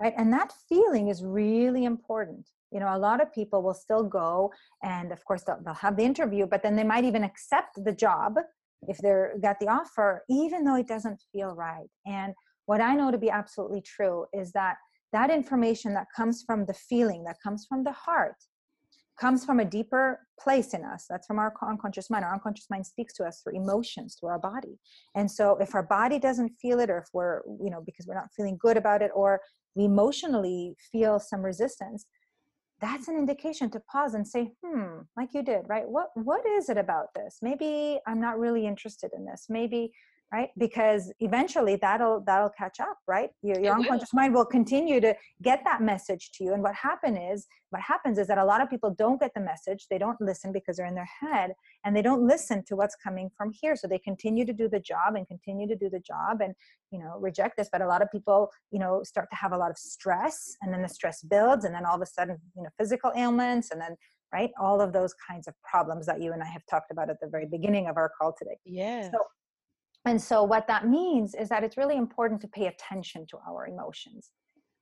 right 0.00 0.14
and 0.16 0.32
that 0.32 0.52
feeling 0.68 1.08
is 1.08 1.24
really 1.24 1.84
important 1.84 2.50
you 2.70 2.80
know 2.80 2.94
a 2.94 2.98
lot 2.98 3.22
of 3.22 3.32
people 3.32 3.62
will 3.62 3.74
still 3.74 4.02
go 4.02 4.52
and 4.82 5.12
of 5.12 5.24
course 5.24 5.42
they'll, 5.44 5.60
they'll 5.64 5.74
have 5.74 5.96
the 5.96 6.04
interview 6.04 6.44
but 6.46 6.62
then 6.62 6.76
they 6.76 6.84
might 6.84 7.04
even 7.04 7.24
accept 7.24 7.82
the 7.84 7.92
job 7.92 8.34
if 8.88 8.98
they're 8.98 9.34
got 9.42 9.58
the 9.60 9.68
offer 9.68 10.24
even 10.28 10.64
though 10.64 10.76
it 10.76 10.88
doesn't 10.88 11.20
feel 11.32 11.54
right. 11.54 11.88
And 12.06 12.34
what 12.66 12.80
i 12.80 12.94
know 12.94 13.10
to 13.10 13.18
be 13.18 13.30
absolutely 13.30 13.82
true 13.82 14.26
is 14.32 14.52
that 14.52 14.76
that 15.12 15.30
information 15.30 15.94
that 15.94 16.06
comes 16.16 16.42
from 16.46 16.66
the 16.66 16.74
feeling 16.74 17.24
that 17.24 17.36
comes 17.42 17.66
from 17.68 17.84
the 17.84 17.92
heart 17.92 18.36
comes 19.18 19.44
from 19.44 19.60
a 19.60 19.64
deeper 19.64 20.20
place 20.40 20.74
in 20.74 20.84
us. 20.84 21.06
That's 21.08 21.26
from 21.26 21.38
our 21.38 21.54
unconscious 21.62 22.10
mind. 22.10 22.24
Our 22.24 22.34
unconscious 22.34 22.66
mind 22.68 22.86
speaks 22.86 23.14
to 23.14 23.24
us 23.24 23.42
through 23.42 23.56
emotions 23.56 24.16
through 24.18 24.30
our 24.30 24.38
body. 24.38 24.78
And 25.14 25.30
so 25.30 25.56
if 25.58 25.74
our 25.74 25.82
body 25.82 26.18
doesn't 26.18 26.52
feel 26.60 26.80
it 26.80 26.90
or 26.90 26.98
if 26.98 27.08
we're 27.12 27.42
you 27.62 27.70
know 27.70 27.82
because 27.84 28.06
we're 28.06 28.14
not 28.14 28.30
feeling 28.36 28.58
good 28.60 28.76
about 28.76 29.02
it 29.02 29.10
or 29.14 29.40
we 29.74 29.84
emotionally 29.84 30.74
feel 30.92 31.18
some 31.18 31.42
resistance 31.42 32.06
that's 32.80 33.08
an 33.08 33.16
indication 33.16 33.70
to 33.70 33.80
pause 33.80 34.14
and 34.14 34.26
say 34.26 34.52
hmm 34.64 35.00
like 35.16 35.30
you 35.32 35.42
did 35.42 35.62
right? 35.68 35.88
What 35.88 36.08
what 36.14 36.44
is 36.46 36.68
it 36.68 36.76
about 36.78 37.08
this? 37.14 37.38
Maybe 37.42 38.00
i'm 38.06 38.20
not 38.20 38.38
really 38.38 38.66
interested 38.66 39.10
in 39.16 39.24
this. 39.24 39.46
Maybe 39.48 39.92
right 40.34 40.50
because 40.58 41.02
eventually 41.28 41.74
that'll 41.86 42.18
that'll 42.28 42.54
catch 42.62 42.78
up 42.88 42.96
right 43.14 43.30
your, 43.42 43.58
your 43.64 43.72
It 43.72 43.76
will. 43.76 43.82
unconscious 43.82 44.12
mind 44.20 44.34
will 44.34 44.50
continue 44.58 44.98
to 45.06 45.12
get 45.48 45.58
that 45.68 45.80
message 45.92 46.24
to 46.34 46.40
you 46.44 46.50
and 46.54 46.62
what 46.66 46.74
happen 46.88 47.12
is 47.16 47.46
what 47.74 47.82
happens 47.92 48.16
is 48.22 48.26
that 48.30 48.38
a 48.44 48.44
lot 48.52 48.60
of 48.62 48.68
people 48.74 48.90
don't 49.04 49.20
get 49.24 49.32
the 49.38 49.44
message 49.52 49.80
they 49.92 49.98
don't 50.04 50.20
listen 50.30 50.48
because 50.58 50.76
they're 50.76 50.86
in 50.94 50.98
their 51.02 51.12
head 51.22 51.48
and 51.84 51.90
they 51.96 52.02
don't 52.08 52.22
listen 52.34 52.58
to 52.68 52.74
what's 52.80 52.96
coming 53.06 53.26
from 53.36 53.48
here 53.60 53.74
so 53.76 53.84
they 53.86 53.98
continue 54.10 54.44
to 54.50 54.52
do 54.62 54.66
the 54.76 54.80
job 54.92 55.10
and 55.16 55.24
continue 55.34 55.66
to 55.72 55.76
do 55.84 55.88
the 55.96 56.00
job 56.12 56.40
and 56.44 56.52
you 56.90 56.98
know 57.02 57.12
reject 57.28 57.54
this 57.58 57.68
but 57.74 57.80
a 57.82 57.86
lot 57.94 58.02
of 58.02 58.08
people 58.16 58.40
you 58.74 58.80
know 58.82 58.92
start 59.12 59.28
to 59.30 59.36
have 59.44 59.52
a 59.52 59.58
lot 59.64 59.70
of 59.70 59.78
stress 59.94 60.36
and 60.62 60.68
then 60.72 60.82
the 60.82 60.88
stress 60.98 61.18
builds 61.34 61.64
and 61.64 61.74
then 61.74 61.84
all 61.88 61.96
of 62.00 62.02
a 62.02 62.06
sudden 62.16 62.36
you 62.56 62.62
know 62.64 62.70
physical 62.78 63.10
ailments 63.16 63.70
and 63.72 63.80
then 63.80 63.94
right 64.32 64.50
all 64.64 64.80
of 64.80 64.92
those 64.98 65.12
kinds 65.28 65.46
of 65.50 65.54
problems 65.72 66.04
that 66.06 66.18
you 66.24 66.32
and 66.32 66.42
i 66.42 66.50
have 66.56 66.64
talked 66.74 66.90
about 66.90 67.08
at 67.14 67.18
the 67.22 67.28
very 67.34 67.46
beginning 67.56 67.86
of 67.90 67.96
our 67.96 68.10
call 68.18 68.32
today 68.42 68.56
Yes. 68.64 69.10
so 69.12 69.18
and 70.06 70.20
so 70.20 70.42
what 70.42 70.66
that 70.68 70.86
means 70.86 71.34
is 71.34 71.48
that 71.48 71.64
it's 71.64 71.76
really 71.76 71.96
important 71.96 72.40
to 72.42 72.48
pay 72.48 72.66
attention 72.66 73.26
to 73.30 73.38
our 73.48 73.66
emotions. 73.66 74.30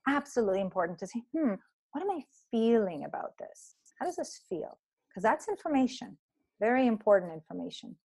Absolutely 0.09 0.61
important 0.61 0.99
to 0.99 1.07
say 1.07 1.23
hmm 1.37 1.55
what 1.93 2.03
am 2.03 2.11
i 2.11 2.23
feeling 2.51 3.05
about 3.05 3.33
this? 3.39 3.77
How 3.99 4.07
does 4.07 4.17
this 4.17 4.41
feel? 4.49 4.79
Because 5.09 5.23
that's 5.23 5.49
information 5.49 6.17
very 6.63 6.87
important 6.87 7.33
information. 7.33 7.97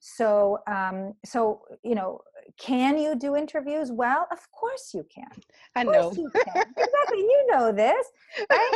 So 0.00 0.58
um 0.76 0.98
so 1.24 1.62
you 1.82 1.94
know 1.98 2.20
can 2.66 2.92
you 3.04 3.10
do 3.26 3.30
interviews? 3.36 3.90
Well 3.90 4.22
of 4.36 4.42
course 4.60 4.84
you 4.96 5.04
can. 5.16 5.32
I 5.78 5.82
know. 5.82 6.12
you 6.22 6.30
can. 6.46 6.64
Exactly 6.84 7.18
you 7.32 7.40
know 7.50 7.72
this 7.72 8.04
right? 8.50 8.72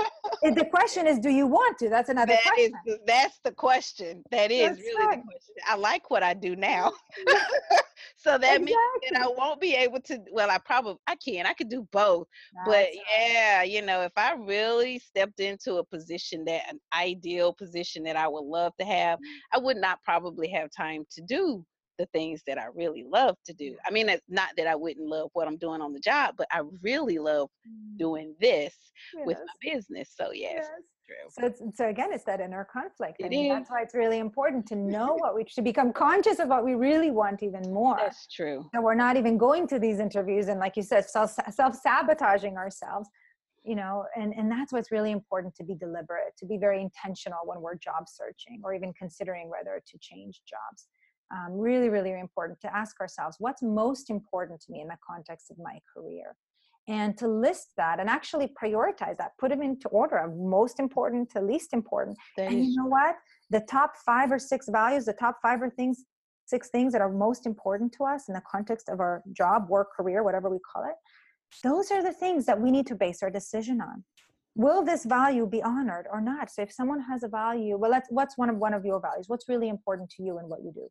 The 0.61 0.67
question 0.77 1.07
is 1.07 1.19
do 1.19 1.31
you 1.41 1.47
want 1.47 1.79
to? 1.81 1.89
That's 1.89 2.09
another 2.09 2.33
That 2.35 2.43
question. 2.43 2.65
is 2.65 2.73
the- 2.87 3.01
that's 3.13 3.39
the 3.47 3.53
question. 3.67 4.13
That 4.31 4.51
is 4.51 4.69
That's 4.69 4.81
really 4.89 5.07
right. 5.07 5.19
the 5.19 5.25
question. 5.31 5.55
I 5.73 5.77
like 5.91 6.05
what 6.11 6.23
I 6.31 6.35
do 6.35 6.53
now. 6.57 6.87
so 8.17 8.39
that 8.39 8.63
means 8.63 8.77
that 9.11 9.21
I 9.21 9.27
won't 9.29 9.61
be 9.61 9.75
able 9.75 10.01
to 10.03 10.19
well 10.33 10.51
I 10.51 10.59
probably 10.59 10.99
I 11.07 11.17
can. 11.17 11.47
I 11.47 11.53
could 11.53 11.69
do 11.69 11.87
both. 11.93 12.27
but 12.65 12.89
yeah, 13.11 13.63
you 13.63 13.83
know, 13.83 14.03
if 14.03 14.13
I 14.17 14.35
really 14.35 14.99
stepped 14.99 15.41
into 15.41 15.77
a 15.77 15.85
position 15.85 16.45
that 16.47 16.63
an 16.71 16.81
ideal 16.95 17.53
position 17.53 18.03
that 18.05 18.17
I 18.17 18.29
would 18.29 18.45
love 18.45 18.73
to 18.79 18.85
have, 18.85 19.19
I 19.53 19.59
would 19.59 19.77
not 19.77 20.03
probably 20.05 20.49
have 20.49 20.71
time 20.71 21.05
to 21.13 21.23
do 21.23 21.65
the 21.99 22.07
things 22.07 22.43
that 22.47 22.59
I 22.59 22.67
really 22.75 23.05
love 23.05 23.37
to 23.45 23.53
do. 23.53 23.77
I 23.87 23.91
mean, 23.91 24.09
it's 24.09 24.23
not 24.29 24.51
that 24.57 24.67
I 24.67 24.77
wouldn't 24.77 25.07
love 25.07 25.31
what 25.33 25.49
I'm 25.49 25.57
doing 25.57 25.83
on 25.83 25.93
the 25.93 26.01
job, 26.01 26.35
but 26.39 26.47
I 26.53 26.63
really 26.83 27.19
love 27.19 27.49
doing 27.99 28.35
this 28.41 28.75
with 29.27 29.37
my 29.37 29.73
business. 29.73 30.13
So 30.17 30.31
yes, 30.33 30.55
yes. 30.57 30.69
True. 31.09 31.17
So, 31.31 31.47
it's, 31.47 31.77
so 31.77 31.89
again, 31.89 32.11
it's 32.13 32.25
that 32.25 32.41
inner 32.41 32.67
conflict, 32.71 33.17
It 33.19 33.33
and 33.33 33.51
that's 33.51 33.71
why 33.71 33.83
it's 33.83 33.95
really 33.95 34.19
important 34.19 34.67
to 34.67 34.77
know 34.77 35.15
what 35.15 35.35
we 35.35 35.45
to 35.45 35.63
become 35.63 35.93
conscious 35.93 36.39
of 36.39 36.49
what 36.49 36.65
we 36.65 36.75
really 36.75 37.11
want 37.11 37.43
even 37.43 37.63
more. 37.73 37.97
That's 37.97 38.27
true. 38.27 38.69
So 38.75 38.81
we're 38.81 38.95
not 38.95 39.17
even 39.17 39.39
going 39.39 39.67
to 39.69 39.79
these 39.79 39.99
interviews, 39.99 40.49
and 40.49 40.61
like 40.61 40.77
you 40.77 40.83
said, 40.83 41.09
self 41.09 41.35
self 41.51 41.75
sabotaging 41.75 42.57
ourselves. 42.57 43.09
You 43.65 43.77
know, 43.77 44.05
and 44.17 44.33
and 44.35 44.51
that's 44.51 44.73
what's 44.73 44.91
really 44.91 45.11
important 45.11 45.55
to 45.57 45.65
be 45.65 45.75
deliberate, 45.75 46.37
to 46.39 46.47
be 46.47 46.57
very 46.57 46.81
intentional 46.81 47.41
when 47.45 47.61
we're 47.61 47.77
job 47.77 48.09
searching 48.09 48.61
or 48.65 48.75
even 48.75 48.93
considering 48.95 49.51
whether 49.51 49.83
to 49.85 49.99
change 50.01 50.41
jobs. 50.49 50.89
Um, 51.31 51.59
really, 51.59 51.91
really 51.91 52.19
important 52.19 52.59
to 52.63 52.75
ask 52.75 52.99
ourselves 53.03 53.37
what's 53.39 53.63
most 53.63 54.09
important 54.09 54.63
to 54.63 54.73
me 54.73 54.81
in 54.81 54.89
the 54.89 54.97
context 55.07 55.51
of 55.51 55.59
my 55.59 55.79
career 55.95 56.37
and 56.89 57.17
to 57.19 57.29
list 57.29 57.69
that 57.77 58.01
and 58.01 58.09
actually 58.09 58.51
prioritize 58.61 59.17
that 59.19 59.33
put 59.39 59.51
them 59.51 59.63
into 59.63 59.89
order 59.89 60.17
of 60.17 60.35
most 60.37 60.81
important 60.81 61.31
to 61.31 61.41
least 61.41 61.73
important. 61.73 62.17
And 62.39 62.65
you 62.65 62.77
know 62.77 62.87
what? 62.87 63.17
The 63.51 63.61
top 63.61 63.93
five 64.05 64.33
or 64.33 64.39
six 64.39 64.69
values 64.69 65.05
the 65.05 65.13
top 65.13 65.37
five 65.43 65.63
or 65.63 65.71
things 65.71 66.05
six 66.47 66.71
things 66.71 66.95
that 66.95 67.03
are 67.03 67.13
most 67.13 67.45
important 67.45 67.93
to 67.93 68.05
us 68.05 68.29
in 68.29 68.35
the 68.35 68.43
context 68.51 68.89
of 68.89 69.01
our 69.01 69.23
job 69.33 69.69
work 69.69 69.89
career 69.95 70.23
whatever 70.23 70.49
we 70.49 70.59
call 70.61 70.83
it 70.85 70.97
those 71.63 71.91
are 71.91 72.03
the 72.03 72.13
things 72.13 72.47
that 72.47 72.61
we 72.61 72.71
need 72.71 72.87
to 72.87 72.95
base 72.95 73.23
our 73.23 73.31
decision 73.31 73.81
on. 73.81 74.05
Will 74.55 74.85
this 74.85 75.05
value 75.05 75.47
be 75.47 75.63
honored 75.63 76.07
or 76.11 76.21
not? 76.21 76.51
So 76.51 76.63
if 76.63 76.73
someone 76.73 77.01
has 77.01 77.23
a 77.23 77.29
value 77.29 77.77
well 77.77 77.91
let's 77.91 78.09
what's 78.11 78.37
one 78.37 78.51
of 78.51 78.57
one 78.57 78.75
of 78.75 78.85
your 78.85 79.01
values? 79.01 79.29
What's 79.29 79.49
really 79.49 79.69
important 79.69 80.11
to 80.11 80.23
you 80.23 80.39
and 80.39 80.49
what 80.49 80.63
you 80.63 80.73
do 80.73 80.89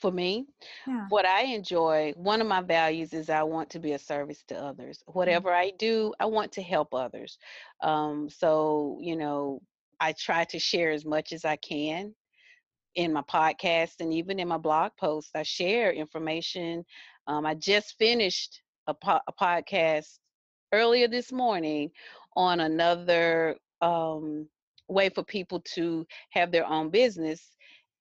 for 0.00 0.10
me. 0.10 0.46
yeah 0.86 1.06
what 1.08 1.26
I 1.26 1.42
enjoy, 1.44 2.12
one 2.16 2.40
of 2.40 2.46
my 2.46 2.60
values 2.60 3.12
is 3.12 3.30
I 3.30 3.42
want 3.42 3.70
to 3.70 3.78
be 3.78 3.92
a 3.92 3.98
service 3.98 4.42
to 4.48 4.56
others. 4.56 5.02
Whatever 5.06 5.52
I 5.52 5.72
do, 5.78 6.12
I 6.18 6.26
want 6.26 6.52
to 6.52 6.62
help 6.62 6.94
others. 6.94 7.38
Um, 7.82 8.28
so, 8.28 8.98
you 9.00 9.16
know, 9.16 9.60
I 10.00 10.12
try 10.12 10.44
to 10.44 10.58
share 10.58 10.90
as 10.90 11.04
much 11.04 11.32
as 11.32 11.44
I 11.44 11.56
can 11.56 12.14
in 12.94 13.12
my 13.12 13.22
podcast 13.22 14.00
and 14.00 14.12
even 14.12 14.40
in 14.40 14.48
my 14.48 14.58
blog 14.58 14.92
posts. 14.98 15.30
I 15.34 15.42
share 15.42 15.92
information. 15.92 16.84
Um, 17.26 17.46
I 17.46 17.54
just 17.54 17.96
finished 17.98 18.62
a, 18.86 18.94
po- 18.94 19.20
a 19.26 19.32
podcast 19.32 20.18
earlier 20.72 21.08
this 21.08 21.32
morning 21.32 21.90
on 22.36 22.60
another 22.60 23.56
um, 23.80 24.48
way 24.88 25.08
for 25.08 25.22
people 25.24 25.60
to 25.74 26.06
have 26.30 26.50
their 26.52 26.66
own 26.66 26.90
business 26.90 27.50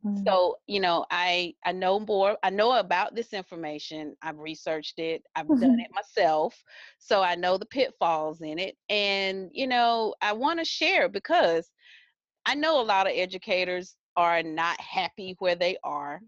Mm. 0.06 0.28
so 0.28 0.58
you 0.68 0.80
know 0.80 1.06
i 1.12 1.54
i 1.66 1.72
know 1.72 2.00
more 2.00 2.38
i 2.44 2.50
know 2.50 2.74
about 2.78 3.16
this 3.16 3.34
information 3.34 4.16
i've 4.22 4.38
researched 4.40 5.00
it 5.00 5.24
i've 5.36 5.58
done 5.60 5.80
it 5.80 5.90
myself 5.94 6.64
so 7.00 7.22
i 7.22 7.36
know 7.36 7.58
the 7.58 7.66
pitfalls 7.66 8.42
in 8.42 8.60
it 8.60 8.78
and 8.90 9.50
you 9.54 9.68
know 9.68 10.14
i 10.22 10.32
want 10.34 10.60
to 10.60 10.66
share 10.66 11.10
because 11.10 11.72
i 12.46 12.56
know 12.56 12.82
a 12.82 12.84
lot 12.84 13.08
of 13.08 13.14
educators 13.16 13.96
are 14.16 14.44
not 14.44 14.80
happy 14.80 15.36
where 15.40 15.56
they 15.56 15.78
are 15.84 16.22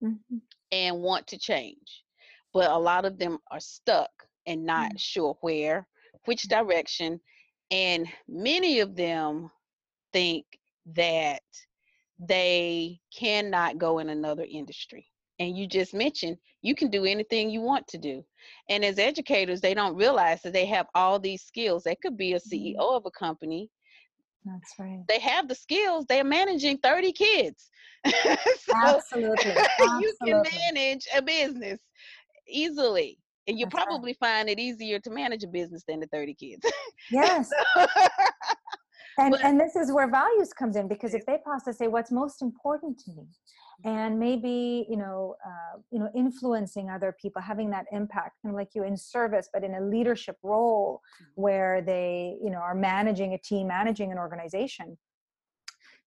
Mhm. 0.00 0.40
and 0.72 1.00
want 1.02 1.26
to 1.28 1.38
change 1.38 2.04
but 2.52 2.70
a 2.70 2.78
lot 2.78 3.04
of 3.04 3.18
them 3.18 3.38
are 3.50 3.60
stuck 3.60 4.10
and 4.46 4.64
not 4.64 4.90
Mm. 4.90 4.98
sure 4.98 5.36
where 5.40 5.86
which 6.24 6.42
direction 6.44 7.20
and 7.70 8.06
many 8.28 8.80
of 8.80 8.96
them 8.96 9.50
think 10.12 10.46
that 10.86 11.42
they 12.18 13.00
cannot 13.16 13.78
go 13.78 13.98
in 13.98 14.08
another 14.08 14.46
industry. 14.48 15.06
And 15.38 15.56
you 15.56 15.68
just 15.68 15.94
mentioned 15.94 16.36
you 16.62 16.74
can 16.74 16.90
do 16.90 17.04
anything 17.04 17.50
you 17.50 17.60
want 17.60 17.86
to 17.88 17.98
do. 17.98 18.24
And 18.68 18.84
as 18.84 18.98
educators, 18.98 19.60
they 19.60 19.74
don't 19.74 19.94
realize 19.96 20.42
that 20.42 20.52
they 20.52 20.66
have 20.66 20.86
all 20.94 21.18
these 21.18 21.42
skills. 21.42 21.84
They 21.84 21.94
could 21.94 22.16
be 22.16 22.32
a 22.32 22.40
CEO 22.40 22.76
mm-hmm. 22.76 22.96
of 22.96 23.06
a 23.06 23.10
company. 23.10 23.70
that's 24.44 24.74
right 24.78 25.04
They 25.08 25.20
have 25.20 25.46
the 25.46 25.54
skills. 25.54 26.06
They're 26.08 26.24
managing 26.24 26.78
30 26.78 27.12
kids. 27.12 27.70
so 28.06 28.72
absolutely 28.84 29.50
you 30.00 30.14
can 30.24 30.42
manage 30.42 31.06
a 31.14 31.22
business 31.22 31.80
easily. 32.48 33.18
And 33.46 33.58
you 33.58 33.64
That's 33.64 33.76
right. 33.76 33.86
probably 33.86 34.12
find 34.14 34.48
it 34.48 34.58
easier 34.58 34.98
to 35.00 35.10
manage 35.10 35.42
a 35.42 35.48
business 35.48 35.82
than 35.88 36.00
the 36.00 36.06
30 36.08 36.34
kids. 36.34 36.66
yes 37.10 37.48
and 39.18 39.32
But- 39.32 39.44
and 39.44 39.60
this 39.60 39.76
is 39.76 39.92
where 39.92 40.08
values 40.08 40.52
comes 40.52 40.76
in 40.76 40.88
because 40.88 41.14
if 41.14 41.26
they 41.26 41.38
pause 41.38 41.64
to 41.64 41.72
say 41.72 41.88
what's 41.88 42.12
most 42.12 42.40
important 42.42 42.98
to 43.00 43.12
me 43.12 43.26
and 43.84 44.18
maybe 44.18 44.86
you 44.88 44.96
know 44.96 45.36
uh, 45.46 45.78
you 45.90 45.98
know 45.98 46.10
influencing 46.14 46.90
other 46.90 47.14
people 47.20 47.40
having 47.40 47.70
that 47.70 47.86
impact 47.92 48.36
kind 48.42 48.52
of 48.54 48.56
like 48.56 48.70
you 48.74 48.82
in 48.82 48.96
service 48.96 49.48
but 49.52 49.62
in 49.62 49.74
a 49.74 49.80
leadership 49.80 50.36
role 50.42 51.00
where 51.34 51.80
they 51.82 52.36
you 52.42 52.50
know 52.50 52.58
are 52.58 52.74
managing 52.74 53.34
a 53.34 53.38
team 53.38 53.68
managing 53.68 54.10
an 54.10 54.18
organization 54.18 54.98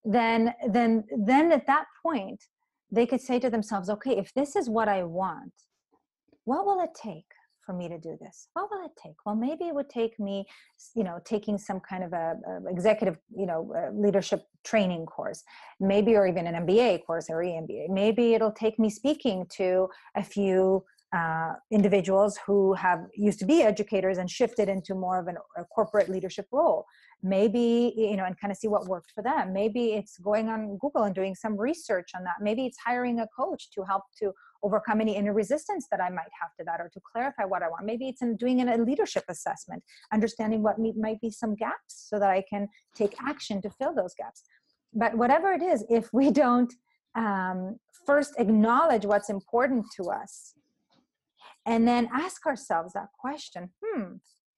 then 0.03 0.53
then 0.69 1.03
then 1.25 1.51
at 1.51 1.65
that 1.67 1.85
point 2.01 2.43
they 2.91 3.05
could 3.05 3.21
say 3.21 3.39
to 3.39 3.49
themselves 3.49 3.89
okay 3.89 4.17
if 4.17 4.33
this 4.33 4.55
is 4.55 4.69
what 4.69 4.89
i 4.89 5.03
want 5.03 5.53
what 6.43 6.65
will 6.65 6.81
it 6.81 6.93
take 6.93 7.31
for 7.71 7.77
me 7.77 7.87
to 7.87 7.97
do 7.97 8.17
this? 8.19 8.49
What 8.53 8.69
will 8.69 8.85
it 8.85 8.91
take? 9.01 9.15
Well 9.25 9.35
maybe 9.35 9.65
it 9.65 9.75
would 9.75 9.89
take 9.89 10.19
me 10.19 10.45
you 10.95 11.03
know 11.03 11.19
taking 11.23 11.57
some 11.57 11.79
kind 11.79 12.03
of 12.03 12.13
a, 12.13 12.35
a 12.47 12.69
executive 12.69 13.17
you 13.35 13.45
know 13.45 13.73
uh 13.77 13.91
leadership 13.93 14.41
training 14.63 15.05
course 15.05 15.43
maybe 15.79 16.15
or 16.15 16.27
even 16.27 16.47
an 16.47 16.55
mba 16.65 17.05
course 17.05 17.27
or 17.29 17.37
emba 17.37 17.89
maybe 17.89 18.33
it'll 18.33 18.51
take 18.51 18.77
me 18.79 18.89
speaking 18.89 19.45
to 19.49 19.87
a 20.15 20.23
few 20.23 20.83
uh, 21.13 21.53
individuals 21.71 22.39
who 22.45 22.73
have 22.73 22.99
used 23.15 23.37
to 23.37 23.45
be 23.45 23.61
educators 23.61 24.17
and 24.17 24.29
shifted 24.31 24.69
into 24.69 24.95
more 24.95 25.19
of 25.19 25.27
an, 25.27 25.35
a 25.57 25.65
corporate 25.65 26.07
leadership 26.07 26.47
role. 26.53 26.85
Maybe 27.21 27.93
you 27.97 28.15
know 28.17 28.23
and 28.23 28.39
kind 28.39 28.51
of 28.51 28.57
see 28.57 28.69
what 28.69 28.87
worked 28.87 29.11
for 29.11 29.21
them. 29.21 29.53
Maybe 29.53 29.93
it's 29.93 30.17
going 30.17 30.47
on 30.49 30.77
google 30.77 31.03
and 31.03 31.13
doing 31.13 31.35
some 31.35 31.57
research 31.57 32.11
on 32.15 32.23
that. 32.23 32.35
Maybe 32.41 32.65
it's 32.65 32.77
hiring 32.85 33.19
a 33.19 33.27
coach 33.37 33.69
to 33.71 33.83
help 33.83 34.03
to 34.19 34.31
overcome 34.63 35.01
any 35.01 35.15
inner 35.15 35.33
resistance 35.33 35.87
that 35.91 36.01
i 36.01 36.09
might 36.09 36.31
have 36.39 36.53
to 36.57 36.63
that 36.65 36.79
or 36.79 36.89
to 36.93 36.99
clarify 37.11 37.43
what 37.43 37.63
i 37.63 37.67
want. 37.69 37.85
Maybe 37.85 38.07
it's 38.07 38.21
in 38.21 38.35
doing 38.35 38.61
a 38.61 38.77
leadership 38.77 39.23
assessment 39.29 39.83
understanding 40.13 40.63
what 40.63 40.77
might 40.79 41.19
be 41.21 41.31
some 41.31 41.55
gaps 41.55 42.07
so 42.09 42.19
that 42.19 42.29
i 42.29 42.43
can 42.49 42.67
take 42.95 43.15
action 43.21 43.61
to 43.61 43.69
fill 43.69 43.93
those 43.93 44.13
gaps. 44.15 44.43
But 44.93 45.17
whatever 45.17 45.53
it 45.53 45.61
is 45.61 45.85
if 45.89 46.09
we 46.13 46.31
don't 46.31 46.73
um, 47.15 47.77
first 48.05 48.33
acknowledge 48.37 49.05
what's 49.05 49.29
important 49.29 49.85
to 49.97 50.09
us 50.09 50.53
and 51.65 51.87
then 51.87 52.09
ask 52.13 52.45
ourselves 52.45 52.93
that 52.93 53.09
question 53.19 53.69
hmm 53.83 54.13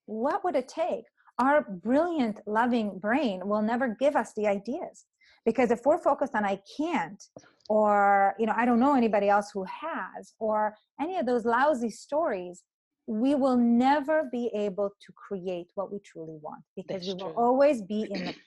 what 0.06 0.44
would 0.44 0.54
it 0.54 0.68
take? 0.68 1.04
Our 1.38 1.62
brilliant 1.62 2.40
loving 2.46 2.98
brain 2.98 3.48
will 3.48 3.62
never 3.62 3.96
give 3.98 4.16
us 4.16 4.32
the 4.36 4.46
ideas 4.46 5.06
because 5.44 5.70
if 5.70 5.84
we're 5.84 5.98
focused 5.98 6.34
on 6.34 6.44
i 6.44 6.60
can't 6.76 7.22
or 7.68 8.34
you 8.38 8.46
know 8.46 8.54
i 8.56 8.64
don't 8.64 8.80
know 8.80 8.94
anybody 8.94 9.28
else 9.28 9.50
who 9.50 9.64
has 9.64 10.34
or 10.38 10.74
any 11.00 11.18
of 11.18 11.26
those 11.26 11.44
lousy 11.44 11.90
stories 11.90 12.62
we 13.06 13.34
will 13.34 13.56
never 13.56 14.28
be 14.32 14.50
able 14.54 14.90
to 15.00 15.12
create 15.12 15.66
what 15.74 15.92
we 15.92 15.98
truly 16.00 16.38
want 16.40 16.62
because 16.74 17.04
That's 17.04 17.06
we 17.06 17.12
will 17.14 17.32
true. 17.32 17.42
always 17.42 17.82
be 17.82 18.02
in 18.02 18.24
the 18.24 18.32
past 18.32 18.44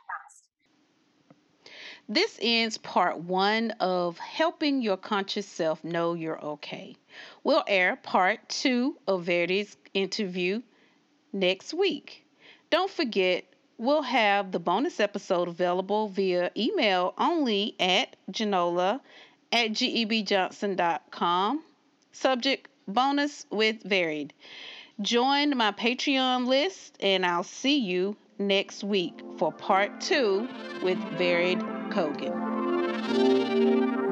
this 2.10 2.40
ends 2.42 2.78
part 2.78 3.20
one 3.20 3.72
of 3.80 4.18
helping 4.18 4.82
your 4.82 4.96
conscious 4.96 5.46
self 5.46 5.84
know 5.84 6.14
you're 6.14 6.40
okay. 6.42 6.96
We'll 7.44 7.66
air 7.68 7.98
part 7.98 8.48
two 8.48 8.98
of 9.08 9.26
Verity's 9.26 9.76
interview 9.94 10.62
next 11.34 11.74
week. 11.74 12.26
Don't 12.70 12.90
forget, 12.90 13.44
we'll 13.78 14.02
have 14.02 14.52
the 14.52 14.60
bonus 14.60 15.00
episode 15.00 15.48
available 15.48 16.10
via 16.10 16.52
email 16.58 17.14
only 17.18 17.76
at 17.80 18.16
Genola 18.32 19.00
at 19.52 19.72
gebjohnson.com. 19.72 21.64
Subject 22.12 22.68
bonus 22.88 23.46
with 23.52 23.84
Vered. 23.84 24.32
Join 25.02 25.56
my 25.56 25.72
Patreon 25.72 26.48
list, 26.48 26.98
and 27.00 27.26
I'll 27.26 27.44
see 27.44 27.78
you 27.78 28.16
next 28.40 28.84
week 28.84 29.14
for 29.38 29.52
part 29.52 30.02
two 30.02 30.50
with 30.82 30.98
Vered 31.18 31.62
Kogan. 31.92 34.07